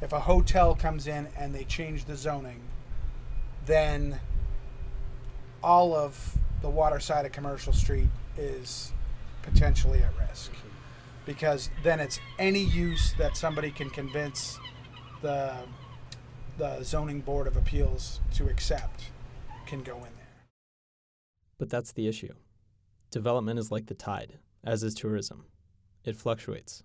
if 0.01 0.13
a 0.13 0.19
hotel 0.19 0.75
comes 0.75 1.07
in 1.07 1.27
and 1.37 1.53
they 1.53 1.63
change 1.63 2.05
the 2.05 2.15
zoning, 2.15 2.61
then 3.65 4.19
all 5.63 5.95
of 5.95 6.37
the 6.61 6.69
water 6.69 6.99
side 6.99 7.25
of 7.25 7.31
Commercial 7.31 7.73
Street 7.73 8.09
is 8.37 8.93
potentially 9.41 10.01
at 10.01 10.11
risk. 10.29 10.51
Because 11.25 11.69
then 11.83 11.99
it's 11.99 12.19
any 12.39 12.63
use 12.63 13.13
that 13.17 13.35
somebody 13.35 13.71
can 13.71 13.89
convince 13.89 14.59
the 15.21 15.53
the 16.57 16.81
zoning 16.83 17.21
board 17.21 17.45
of 17.45 17.55
appeals 17.55 18.19
to 18.33 18.47
accept 18.49 19.11
can 19.67 19.83
go 19.83 19.97
in 19.97 20.15
there. 20.17 20.43
But 21.59 21.69
that's 21.69 21.91
the 21.91 22.07
issue. 22.07 22.33
Development 23.11 23.59
is 23.59 23.71
like 23.71 23.85
the 23.85 23.93
tide, 23.93 24.39
as 24.63 24.83
is 24.83 24.95
tourism. 24.95 25.45
It 26.03 26.15
fluctuates. 26.15 26.83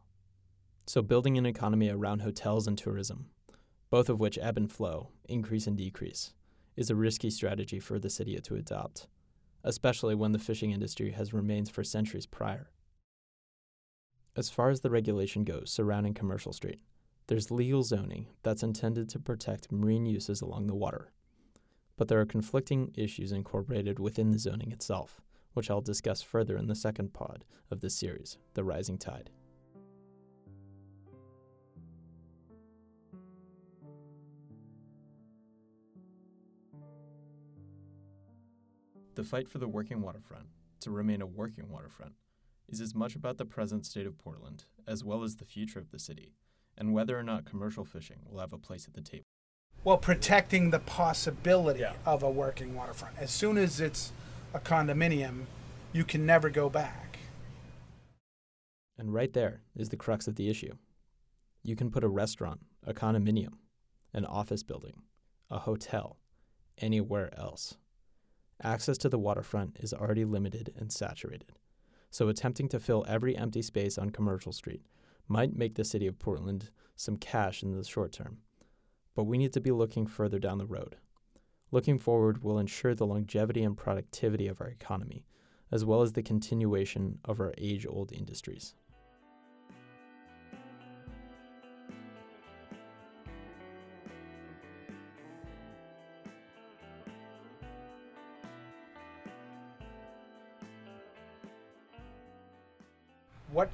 So, 0.84 1.00
building 1.00 1.38
an 1.38 1.46
economy 1.46 1.88
around 1.88 2.22
hotels 2.22 2.66
and 2.66 2.76
tourism, 2.76 3.30
both 3.90 4.08
of 4.08 4.18
which 4.18 4.38
ebb 4.40 4.56
and 4.56 4.70
flow, 4.70 5.10
increase 5.28 5.66
and 5.66 5.76
decrease, 5.76 6.32
is 6.76 6.90
a 6.90 6.96
risky 6.96 7.30
strategy 7.30 7.78
for 7.78 7.98
the 7.98 8.10
city 8.10 8.38
to 8.38 8.54
adopt, 8.56 9.06
especially 9.62 10.14
when 10.14 10.32
the 10.32 10.38
fishing 10.38 10.72
industry 10.72 11.12
has 11.12 11.32
remained 11.32 11.70
for 11.70 11.84
centuries 11.84 12.26
prior. 12.26 12.70
As 14.34 14.50
far 14.50 14.70
as 14.70 14.80
the 14.80 14.90
regulation 14.90 15.44
goes 15.44 15.70
surrounding 15.70 16.14
Commercial 16.14 16.52
Street, 16.52 16.80
there's 17.28 17.50
legal 17.50 17.82
zoning 17.82 18.26
that's 18.42 18.62
intended 18.62 19.08
to 19.10 19.18
protect 19.18 19.70
marine 19.70 20.06
uses 20.06 20.40
along 20.40 20.66
the 20.66 20.74
water. 20.74 21.12
But 21.96 22.08
there 22.08 22.20
are 22.20 22.26
conflicting 22.26 22.92
issues 22.96 23.30
incorporated 23.30 23.98
within 23.98 24.30
the 24.30 24.38
zoning 24.38 24.72
itself, 24.72 25.20
which 25.52 25.70
I'll 25.70 25.80
discuss 25.80 26.22
further 26.22 26.56
in 26.56 26.66
the 26.66 26.74
second 26.74 27.12
pod 27.12 27.44
of 27.70 27.80
this 27.80 27.94
series, 27.94 28.38
The 28.54 28.64
Rising 28.64 28.98
Tide. 28.98 29.30
The 39.14 39.24
fight 39.24 39.48
for 39.48 39.58
the 39.58 39.68
working 39.68 40.00
waterfront, 40.00 40.46
to 40.80 40.90
remain 40.90 41.20
a 41.20 41.26
working 41.26 41.68
waterfront, 41.70 42.14
is 42.68 42.80
as 42.80 42.94
much 42.94 43.14
about 43.14 43.36
the 43.36 43.44
present 43.44 43.84
state 43.84 44.06
of 44.06 44.16
Portland 44.18 44.64
as 44.86 45.04
well 45.04 45.22
as 45.22 45.36
the 45.36 45.44
future 45.44 45.78
of 45.78 45.90
the 45.90 45.98
city, 45.98 46.32
and 46.78 46.92
whether 46.94 47.18
or 47.18 47.22
not 47.22 47.44
commercial 47.44 47.84
fishing 47.84 48.20
will 48.26 48.40
have 48.40 48.52
a 48.52 48.58
place 48.58 48.86
at 48.88 48.94
the 48.94 49.02
table. 49.02 49.24
Well, 49.84 49.98
protecting 49.98 50.70
the 50.70 50.78
possibility 50.78 51.80
Yeah. 51.80 51.96
of 52.06 52.22
a 52.22 52.30
working 52.30 52.74
waterfront. 52.74 53.18
As 53.18 53.30
soon 53.30 53.58
as 53.58 53.80
it's 53.80 54.12
a 54.54 54.60
condominium, 54.60 55.44
you 55.92 56.04
can 56.04 56.24
never 56.24 56.48
go 56.48 56.70
back. 56.70 57.18
And 58.96 59.12
right 59.12 59.32
there 59.32 59.62
is 59.74 59.90
the 59.90 59.96
crux 59.96 60.26
of 60.26 60.36
the 60.36 60.48
issue. 60.48 60.76
You 61.62 61.76
can 61.76 61.90
put 61.90 62.04
a 62.04 62.08
restaurant, 62.08 62.60
a 62.84 62.94
condominium, 62.94 63.58
an 64.14 64.24
office 64.24 64.62
building, 64.62 65.02
a 65.50 65.58
hotel, 65.60 66.18
anywhere 66.78 67.36
else. 67.38 67.76
Access 68.64 68.96
to 68.98 69.08
the 69.08 69.18
waterfront 69.18 69.78
is 69.80 69.92
already 69.92 70.24
limited 70.24 70.72
and 70.78 70.92
saturated. 70.92 71.52
So 72.10 72.28
attempting 72.28 72.68
to 72.68 72.78
fill 72.78 73.04
every 73.08 73.36
empty 73.36 73.62
space 73.62 73.98
on 73.98 74.10
Commercial 74.10 74.52
Street 74.52 74.82
might 75.26 75.56
make 75.56 75.74
the 75.74 75.84
city 75.84 76.06
of 76.06 76.18
Portland 76.18 76.70
some 76.94 77.16
cash 77.16 77.62
in 77.62 77.76
the 77.76 77.84
short 77.84 78.12
term. 78.12 78.38
But 79.16 79.24
we 79.24 79.38
need 79.38 79.52
to 79.54 79.60
be 79.60 79.72
looking 79.72 80.06
further 80.06 80.38
down 80.38 80.58
the 80.58 80.66
road. 80.66 80.96
Looking 81.72 81.98
forward 81.98 82.44
will 82.44 82.58
ensure 82.58 82.94
the 82.94 83.06
longevity 83.06 83.64
and 83.64 83.76
productivity 83.76 84.46
of 84.46 84.60
our 84.60 84.68
economy, 84.68 85.24
as 85.72 85.84
well 85.84 86.02
as 86.02 86.12
the 86.12 86.22
continuation 86.22 87.18
of 87.24 87.40
our 87.40 87.54
age 87.58 87.86
old 87.88 88.12
industries. 88.12 88.74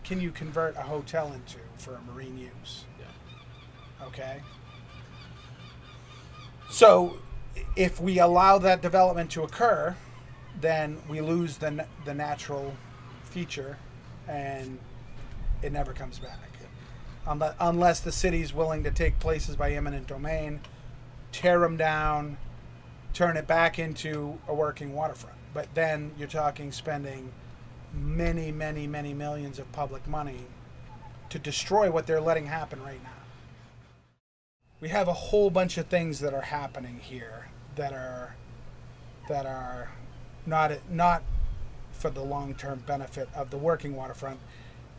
Can 0.08 0.22
you 0.22 0.30
convert 0.30 0.74
a 0.76 0.80
hotel 0.80 1.30
into 1.34 1.58
for 1.76 1.94
a 1.94 2.00
marine 2.10 2.38
use? 2.38 2.86
Okay. 4.02 4.40
So, 6.70 7.18
if 7.76 8.00
we 8.00 8.18
allow 8.18 8.56
that 8.58 8.80
development 8.80 9.30
to 9.32 9.42
occur, 9.42 9.94
then 10.60 10.96
we 11.10 11.20
lose 11.20 11.58
the, 11.58 11.86
the 12.06 12.14
natural 12.14 12.74
feature 13.24 13.76
and 14.26 14.78
it 15.62 15.72
never 15.72 15.92
comes 15.92 16.18
back. 16.18 16.38
Unless, 17.26 17.54
unless 17.60 18.00
the 18.00 18.12
city's 18.12 18.54
willing 18.54 18.84
to 18.84 18.90
take 18.90 19.18
places 19.18 19.56
by 19.56 19.72
eminent 19.72 20.06
domain, 20.06 20.60
tear 21.32 21.58
them 21.60 21.76
down, 21.76 22.38
turn 23.12 23.36
it 23.36 23.46
back 23.46 23.78
into 23.78 24.38
a 24.48 24.54
working 24.54 24.94
waterfront. 24.94 25.36
But 25.52 25.74
then 25.74 26.12
you're 26.18 26.28
talking 26.28 26.72
spending 26.72 27.30
many, 27.92 28.52
many, 28.52 28.86
many 28.86 29.14
millions 29.14 29.58
of 29.58 29.70
public 29.72 30.06
money 30.06 30.46
to 31.30 31.38
destroy 31.38 31.90
what 31.90 32.06
they're 32.06 32.20
letting 32.20 32.46
happen 32.46 32.82
right 32.82 33.02
now. 33.02 33.10
We 34.80 34.88
have 34.88 35.08
a 35.08 35.12
whole 35.12 35.50
bunch 35.50 35.76
of 35.76 35.86
things 35.86 36.20
that 36.20 36.32
are 36.32 36.42
happening 36.42 37.00
here 37.00 37.48
that 37.76 37.92
are 37.92 38.36
that 39.28 39.44
are 39.44 39.90
not 40.46 40.72
not 40.90 41.22
for 41.92 42.10
the 42.10 42.22
long-term 42.22 42.84
benefit 42.86 43.28
of 43.34 43.50
the 43.50 43.58
working 43.58 43.96
waterfront. 43.96 44.38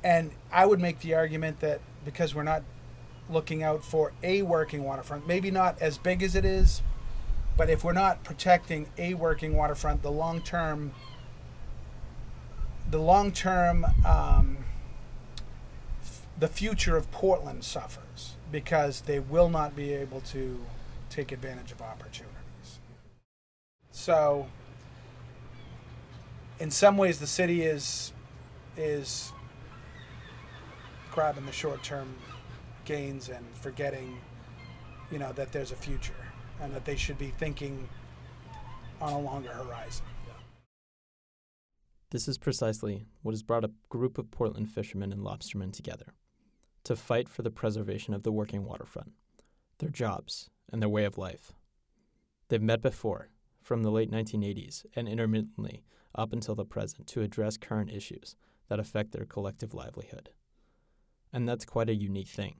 And 0.04 0.32
I 0.52 0.65
would 0.65 0.80
make 0.80 0.99
the 0.99 1.13
argument 1.15 1.62
that 1.62 1.80
because 2.04 2.36
we're 2.36 2.43
not 2.43 2.63
looking 3.30 3.63
out 3.63 3.84
for 3.84 4.12
a 4.21 4.41
working 4.41 4.84
waterfront, 4.84 5.28
maybe 5.28 5.49
not 5.49 5.82
as 5.82 5.97
big 5.97 6.21
as 6.21 6.36
it 6.36 6.43
is, 6.43 6.82
but 7.58 7.69
if 7.69 7.84
we're 7.84 7.93
not 7.93 8.23
protecting 8.23 8.88
a 8.97 9.13
working 9.13 9.56
waterfront, 9.56 10.02
the 10.02 10.12
long-term 10.12 10.91
the 12.89 12.97
long-term 12.97 13.86
um, 14.06 14.58
f- 16.02 16.25
the 16.39 16.47
future 16.47 16.97
of 16.97 17.10
Portland 17.12 17.63
suffers 17.63 18.36
because 18.52 19.02
they 19.02 19.19
will 19.19 19.49
not 19.49 19.75
be 19.75 19.93
able 19.93 20.21
to 20.21 20.60
take 21.10 21.32
advantage 21.32 21.71
of 21.71 21.82
opportunities. 21.82 22.80
So, 23.91 24.47
in 26.60 26.71
some 26.71 26.97
ways, 26.97 27.19
the 27.19 27.28
city 27.28 27.63
is 27.63 28.12
is 28.78 29.34
grabbing 31.12 31.45
the 31.45 31.52
short-term 31.52 32.15
gains 32.86 33.30
and 33.30 33.45
forgetting, 33.56 34.19
you 35.12 35.19
know, 35.19 35.34
that 35.34 35.52
there's 35.52 35.71
a 35.71 35.75
future 35.75 36.13
and 36.62 36.73
that 36.73 36.86
they 36.86 36.95
should 36.95 37.17
be 37.17 37.34
thinking 37.38 37.89
on 39.02 39.13
a 39.13 39.19
longer 39.19 39.49
horizon. 39.49 40.06
This 42.12 42.28
is 42.28 42.39
precisely 42.39 43.06
what 43.22 43.34
has 43.34 43.43
brought 43.43 43.63
a 43.63 43.72
group 43.89 44.17
of 44.17 44.32
Portland 44.32 44.72
fishermen 44.72 45.12
and 45.12 45.22
lobstermen 45.22 45.72
together 45.72 46.13
to 46.84 46.95
fight 46.95 47.30
for 47.30 47.43
the 47.43 47.52
preservation 47.52 48.15
of 48.15 48.24
the 48.24 48.32
working 48.32 48.65
waterfront, 48.65 49.12
their 49.78 49.89
jobs, 49.89 50.50
and 50.72 50.82
their 50.82 50.89
way 50.89 51.06
of 51.06 51.19
life. 51.19 51.54
They've 52.48 52.62
met 52.62 52.82
before, 52.82 53.30
from 53.62 53.84
the 53.84 53.91
late 53.91 54.10
1980s 54.10 54.86
and 54.95 55.08
intermittently 55.08 55.84
up 56.15 56.34
until 56.34 56.56
the 56.56 56.65
present, 56.65 57.06
to 57.08 57.22
address 57.22 57.58
current 57.58 57.91
issues 57.91 58.36
that 58.69 58.80
affect 58.80 59.12
their 59.12 59.26
collective 59.26 59.76
livelihood. 59.76 60.32
And 61.32 61.48
that's 61.48 61.65
quite 61.65 61.89
a 61.89 61.95
unique 61.95 62.30
thing 62.30 62.56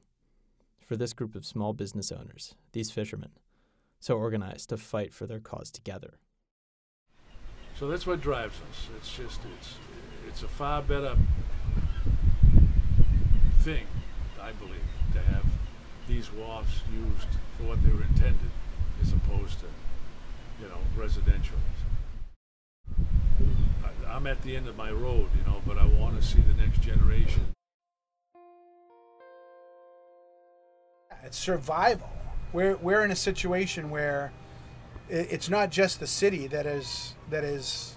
for 0.86 0.96
this 0.96 1.14
group 1.14 1.34
of 1.34 1.46
small 1.46 1.74
business 1.74 2.12
owners, 2.12 2.54
these 2.74 2.92
fishermen, 2.92 3.32
so 4.00 4.16
organized 4.16 4.70
to 4.70 4.78
fight 4.78 5.12
for 5.12 5.26
their 5.26 5.40
cause 5.40 5.72
together. 5.72 6.20
So 7.80 7.88
that's 7.88 8.06
what 8.06 8.20
drives 8.20 8.56
us. 8.70 8.90
It's 8.98 9.16
just 9.16 9.40
it's 9.58 9.76
it's 10.28 10.44
a 10.44 10.50
far 10.50 10.82
better 10.82 11.16
thing, 13.62 13.86
I 14.42 14.52
believe, 14.52 14.84
to 15.14 15.22
have 15.22 15.46
these 16.06 16.30
wharfs 16.30 16.82
used 16.92 17.30
for 17.58 17.64
what 17.64 17.82
they 17.82 17.90
were 17.92 18.04
intended, 18.04 18.52
as 19.02 19.14
opposed 19.14 19.62
to, 19.62 19.68
you 20.62 20.68
know, 20.68 20.80
residential. 20.98 21.56
I'm 24.10 24.28
at 24.28 24.42
the 24.42 24.58
end 24.58 24.68
of 24.68 24.76
my 24.76 24.92
road, 24.92 25.30
you 25.38 25.50
know, 25.50 25.62
but 25.66 25.78
I 25.78 25.86
want 25.86 26.20
to 26.20 26.28
see 26.28 26.42
the 26.42 26.62
next 26.62 26.82
generation. 26.82 27.44
It's 31.24 31.38
survival. 31.38 32.10
We're 32.52 32.76
we're 32.76 33.06
in 33.06 33.12
a 33.12 33.16
situation 33.16 33.90
where 33.90 34.34
it's 35.10 35.50
not 35.50 35.72
just 35.72 36.00
the 36.00 36.08
city 36.08 36.48
that 36.48 36.66
is 36.66 37.16
that 37.30 37.44
is 37.44 37.96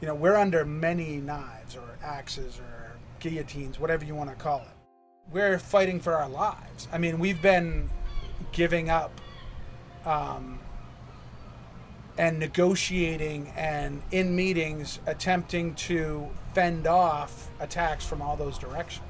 you 0.00 0.06
know 0.06 0.14
we're 0.14 0.36
under 0.36 0.64
many 0.64 1.16
knives 1.16 1.76
or 1.76 1.98
axes 2.02 2.58
or 2.58 2.96
guillotines 3.20 3.78
whatever 3.80 4.04
you 4.04 4.14
want 4.14 4.30
to 4.30 4.36
call 4.36 4.60
it 4.60 4.68
we're 5.32 5.58
fighting 5.58 5.98
for 5.98 6.14
our 6.14 6.28
lives 6.28 6.88
i 6.92 6.98
mean 6.98 7.18
we've 7.18 7.42
been 7.42 7.88
giving 8.52 8.90
up 8.90 9.20
um, 10.04 10.58
and 12.16 12.38
negotiating 12.38 13.52
and 13.56 14.02
in 14.12 14.36
meetings 14.36 15.00
attempting 15.06 15.74
to 15.74 16.28
fend 16.54 16.86
off 16.86 17.50
attacks 17.60 18.06
from 18.06 18.22
all 18.22 18.36
those 18.36 18.58
directions. 18.58 19.02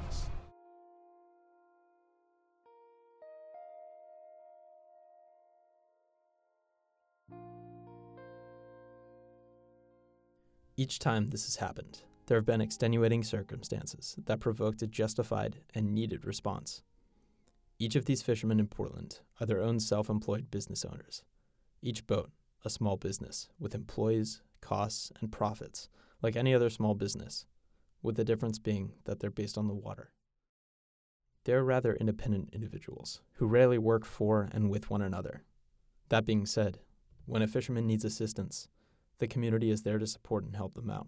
Each 10.77 10.99
time 10.99 11.27
this 11.27 11.45
has 11.45 11.57
happened, 11.57 12.01
there 12.25 12.37
have 12.37 12.45
been 12.45 12.59
extenuating 12.59 13.23
circumstances 13.23 14.17
that 14.25 14.41
provoked 14.41 14.81
a 14.81 14.87
justified 14.87 15.61
and 15.73 15.95
needed 15.95 16.25
response. 16.25 16.81
Each 17.79 17.95
of 17.95 18.05
these 18.05 18.21
fishermen 18.21 18.59
in 18.59 18.67
Portland 18.67 19.19
are 19.39 19.45
their 19.45 19.61
own 19.61 19.79
self 19.79 20.09
employed 20.09 20.51
business 20.51 20.83
owners. 20.83 21.23
Each 21.81 22.05
boat, 22.05 22.29
a 22.65 22.69
small 22.69 22.97
business, 22.97 23.47
with 23.57 23.73
employees, 23.73 24.41
costs, 24.59 25.13
and 25.21 25.31
profits, 25.31 25.87
like 26.21 26.35
any 26.35 26.53
other 26.53 26.69
small 26.69 26.93
business, 26.93 27.45
with 28.01 28.17
the 28.17 28.25
difference 28.25 28.59
being 28.59 28.93
that 29.05 29.21
they're 29.21 29.29
based 29.29 29.57
on 29.57 29.67
the 29.67 29.73
water. 29.73 30.11
They 31.45 31.53
are 31.53 31.63
rather 31.63 31.95
independent 31.95 32.49
individuals 32.51 33.21
who 33.35 33.47
rarely 33.47 33.77
work 33.77 34.03
for 34.03 34.49
and 34.51 34.69
with 34.69 34.89
one 34.89 35.01
another. 35.01 35.43
That 36.09 36.25
being 36.25 36.45
said, 36.45 36.79
when 37.25 37.41
a 37.41 37.47
fisherman 37.47 37.87
needs 37.87 38.03
assistance, 38.03 38.67
the 39.19 39.27
community 39.27 39.69
is 39.69 39.83
there 39.83 39.99
to 39.99 40.07
support 40.07 40.43
and 40.43 40.55
help 40.55 40.73
them 40.75 40.89
out. 40.89 41.07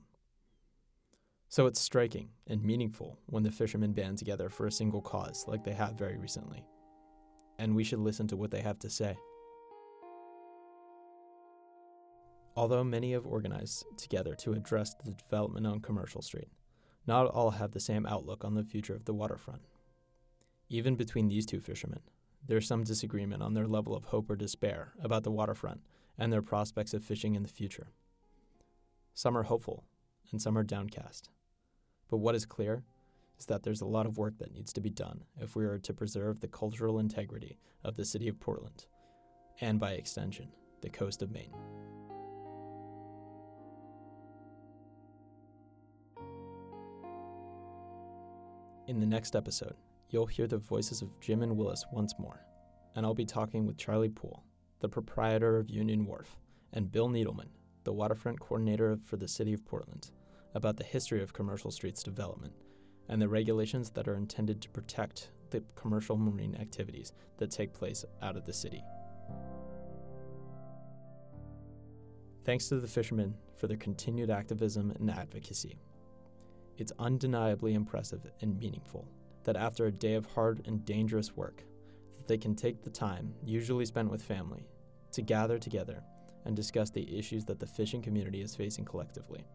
So 1.49 1.65
it's 1.65 1.79
striking 1.79 2.29
and 2.45 2.63
meaningful 2.63 3.19
when 3.27 3.43
the 3.43 3.51
fishermen 3.51 3.93
band 3.93 4.17
together 4.17 4.49
for 4.49 4.67
a 4.67 4.71
single 4.71 5.01
cause 5.01 5.45
like 5.47 5.63
they 5.63 5.73
have 5.73 5.93
very 5.93 6.17
recently. 6.17 6.65
And 7.57 7.75
we 7.75 7.83
should 7.83 7.99
listen 7.99 8.27
to 8.27 8.37
what 8.37 8.51
they 8.51 8.61
have 8.61 8.79
to 8.79 8.89
say. 8.89 9.17
Although 12.55 12.83
many 12.83 13.13
have 13.13 13.25
organized 13.25 13.85
together 13.97 14.35
to 14.35 14.53
address 14.53 14.93
the 14.95 15.11
development 15.11 15.67
on 15.67 15.79
Commercial 15.79 16.21
Street, 16.21 16.49
not 17.05 17.27
all 17.27 17.51
have 17.51 17.71
the 17.71 17.79
same 17.79 18.05
outlook 18.05 18.43
on 18.43 18.55
the 18.55 18.63
future 18.63 18.95
of 18.95 19.05
the 19.05 19.13
waterfront. 19.13 19.61
Even 20.69 20.95
between 20.95 21.29
these 21.29 21.45
two 21.45 21.61
fishermen, 21.61 22.01
there 22.45 22.57
is 22.57 22.67
some 22.67 22.83
disagreement 22.83 23.41
on 23.41 23.53
their 23.53 23.67
level 23.67 23.95
of 23.95 24.05
hope 24.05 24.29
or 24.29 24.35
despair 24.35 24.93
about 25.01 25.23
the 25.23 25.31
waterfront 25.31 25.81
and 26.17 26.31
their 26.31 26.41
prospects 26.41 26.93
of 26.93 27.03
fishing 27.03 27.35
in 27.35 27.43
the 27.43 27.49
future. 27.49 27.87
Some 29.13 29.37
are 29.37 29.43
hopeful, 29.43 29.85
and 30.31 30.41
some 30.41 30.57
are 30.57 30.63
downcast. 30.63 31.29
But 32.09 32.17
what 32.17 32.35
is 32.35 32.45
clear 32.45 32.83
is 33.39 33.45
that 33.45 33.63
there's 33.63 33.81
a 33.81 33.85
lot 33.85 34.05
of 34.05 34.17
work 34.17 34.37
that 34.39 34.53
needs 34.53 34.73
to 34.73 34.81
be 34.81 34.89
done 34.89 35.23
if 35.39 35.55
we 35.55 35.65
are 35.65 35.77
to 35.77 35.93
preserve 35.93 36.39
the 36.39 36.47
cultural 36.47 36.99
integrity 36.99 37.57
of 37.83 37.95
the 37.95 38.05
city 38.05 38.27
of 38.27 38.39
Portland, 38.39 38.85
and 39.61 39.79
by 39.79 39.91
extension, 39.91 40.49
the 40.81 40.89
coast 40.89 41.21
of 41.21 41.31
Maine. 41.31 41.53
In 48.87 48.99
the 49.01 49.05
next 49.05 49.35
episode, 49.35 49.75
you'll 50.09 50.27
hear 50.27 50.47
the 50.47 50.57
voices 50.57 51.01
of 51.01 51.19
Jim 51.19 51.43
and 51.43 51.57
Willis 51.57 51.85
once 51.91 52.13
more, 52.17 52.45
and 52.95 53.05
I'll 53.05 53.13
be 53.13 53.25
talking 53.25 53.65
with 53.65 53.77
Charlie 53.77 54.09
Poole, 54.09 54.43
the 54.79 54.89
proprietor 54.89 55.57
of 55.57 55.69
Union 55.69 56.05
Wharf, 56.05 56.37
and 56.73 56.91
Bill 56.91 57.09
Needelman, 57.09 57.49
the 57.83 57.93
waterfront 57.93 58.39
coordinator 58.39 58.97
for 59.03 59.17
the 59.17 59.27
City 59.27 59.53
of 59.53 59.65
Portland, 59.65 60.11
about 60.53 60.77
the 60.77 60.83
history 60.83 61.21
of 61.21 61.33
Commercial 61.33 61.71
Street's 61.71 62.03
development 62.03 62.53
and 63.09 63.21
the 63.21 63.29
regulations 63.29 63.89
that 63.91 64.07
are 64.07 64.15
intended 64.15 64.61
to 64.61 64.69
protect 64.69 65.31
the 65.49 65.63
commercial 65.75 66.17
marine 66.17 66.55
activities 66.59 67.13
that 67.37 67.51
take 67.51 67.73
place 67.73 68.03
out 68.21 68.35
of 68.35 68.45
the 68.45 68.53
city. 68.53 68.83
Thanks 72.43 72.67
to 72.69 72.79
the 72.79 72.87
fishermen 72.87 73.35
for 73.55 73.67
their 73.67 73.77
continued 73.77 74.29
activism 74.29 74.91
and 74.91 75.09
advocacy. 75.09 75.79
It's 76.77 76.93
undeniably 76.99 77.73
impressive 77.73 78.29
and 78.41 78.59
meaningful 78.59 79.07
that 79.43 79.55
after 79.55 79.85
a 79.85 79.91
day 79.91 80.13
of 80.13 80.25
hard 80.25 80.61
and 80.65 80.85
dangerous 80.85 81.35
work, 81.35 81.63
they 82.27 82.37
can 82.37 82.55
take 82.55 82.83
the 82.83 82.89
time, 82.89 83.33
usually 83.43 83.85
spent 83.85 84.11
with 84.11 84.21
family, 84.21 84.67
to 85.11 85.21
gather 85.21 85.57
together 85.57 86.03
and 86.45 86.55
discuss 86.55 86.89
the 86.89 87.17
issues 87.17 87.45
that 87.45 87.59
the 87.59 87.67
fishing 87.67 88.01
community 88.01 88.41
is 88.41 88.55
facing 88.55 88.85
collectively. 88.85 89.45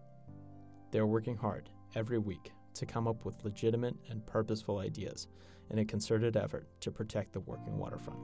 They 0.91 0.99
are 0.99 1.07
working 1.07 1.37
hard 1.37 1.71
every 1.95 2.19
week 2.19 2.53
to 2.75 2.87
come 2.87 3.07
up 3.07 3.25
with 3.25 3.45
legitimate 3.45 3.97
and 4.11 4.27
purposeful 4.27 4.79
ideas 4.79 5.27
in 5.71 5.79
a 5.79 5.85
concerted 5.85 6.37
effort 6.37 6.67
to 6.81 6.91
protect 6.91 7.33
the 7.33 7.41
working 7.41 7.79
waterfront. 7.79 8.21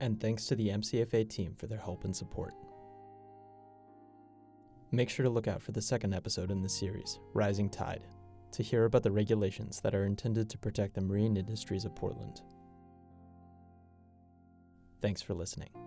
And 0.00 0.20
thanks 0.20 0.46
to 0.46 0.56
the 0.56 0.68
MCFA 0.68 1.28
team 1.28 1.54
for 1.54 1.66
their 1.66 1.78
help 1.78 2.04
and 2.04 2.14
support. 2.14 2.54
Make 4.90 5.10
sure 5.10 5.24
to 5.24 5.30
look 5.30 5.48
out 5.48 5.62
for 5.62 5.72
the 5.72 5.82
second 5.82 6.14
episode 6.14 6.50
in 6.50 6.62
the 6.62 6.68
series, 6.68 7.18
Rising 7.32 7.68
Tide, 7.68 8.06
to 8.54 8.62
hear 8.62 8.84
about 8.84 9.02
the 9.02 9.10
regulations 9.10 9.80
that 9.80 9.94
are 9.94 10.04
intended 10.04 10.48
to 10.50 10.58
protect 10.58 10.94
the 10.94 11.00
marine 11.00 11.36
industries 11.36 11.84
of 11.84 11.94
Portland. 11.94 12.40
Thanks 15.00 15.20
for 15.20 15.34
listening. 15.34 15.83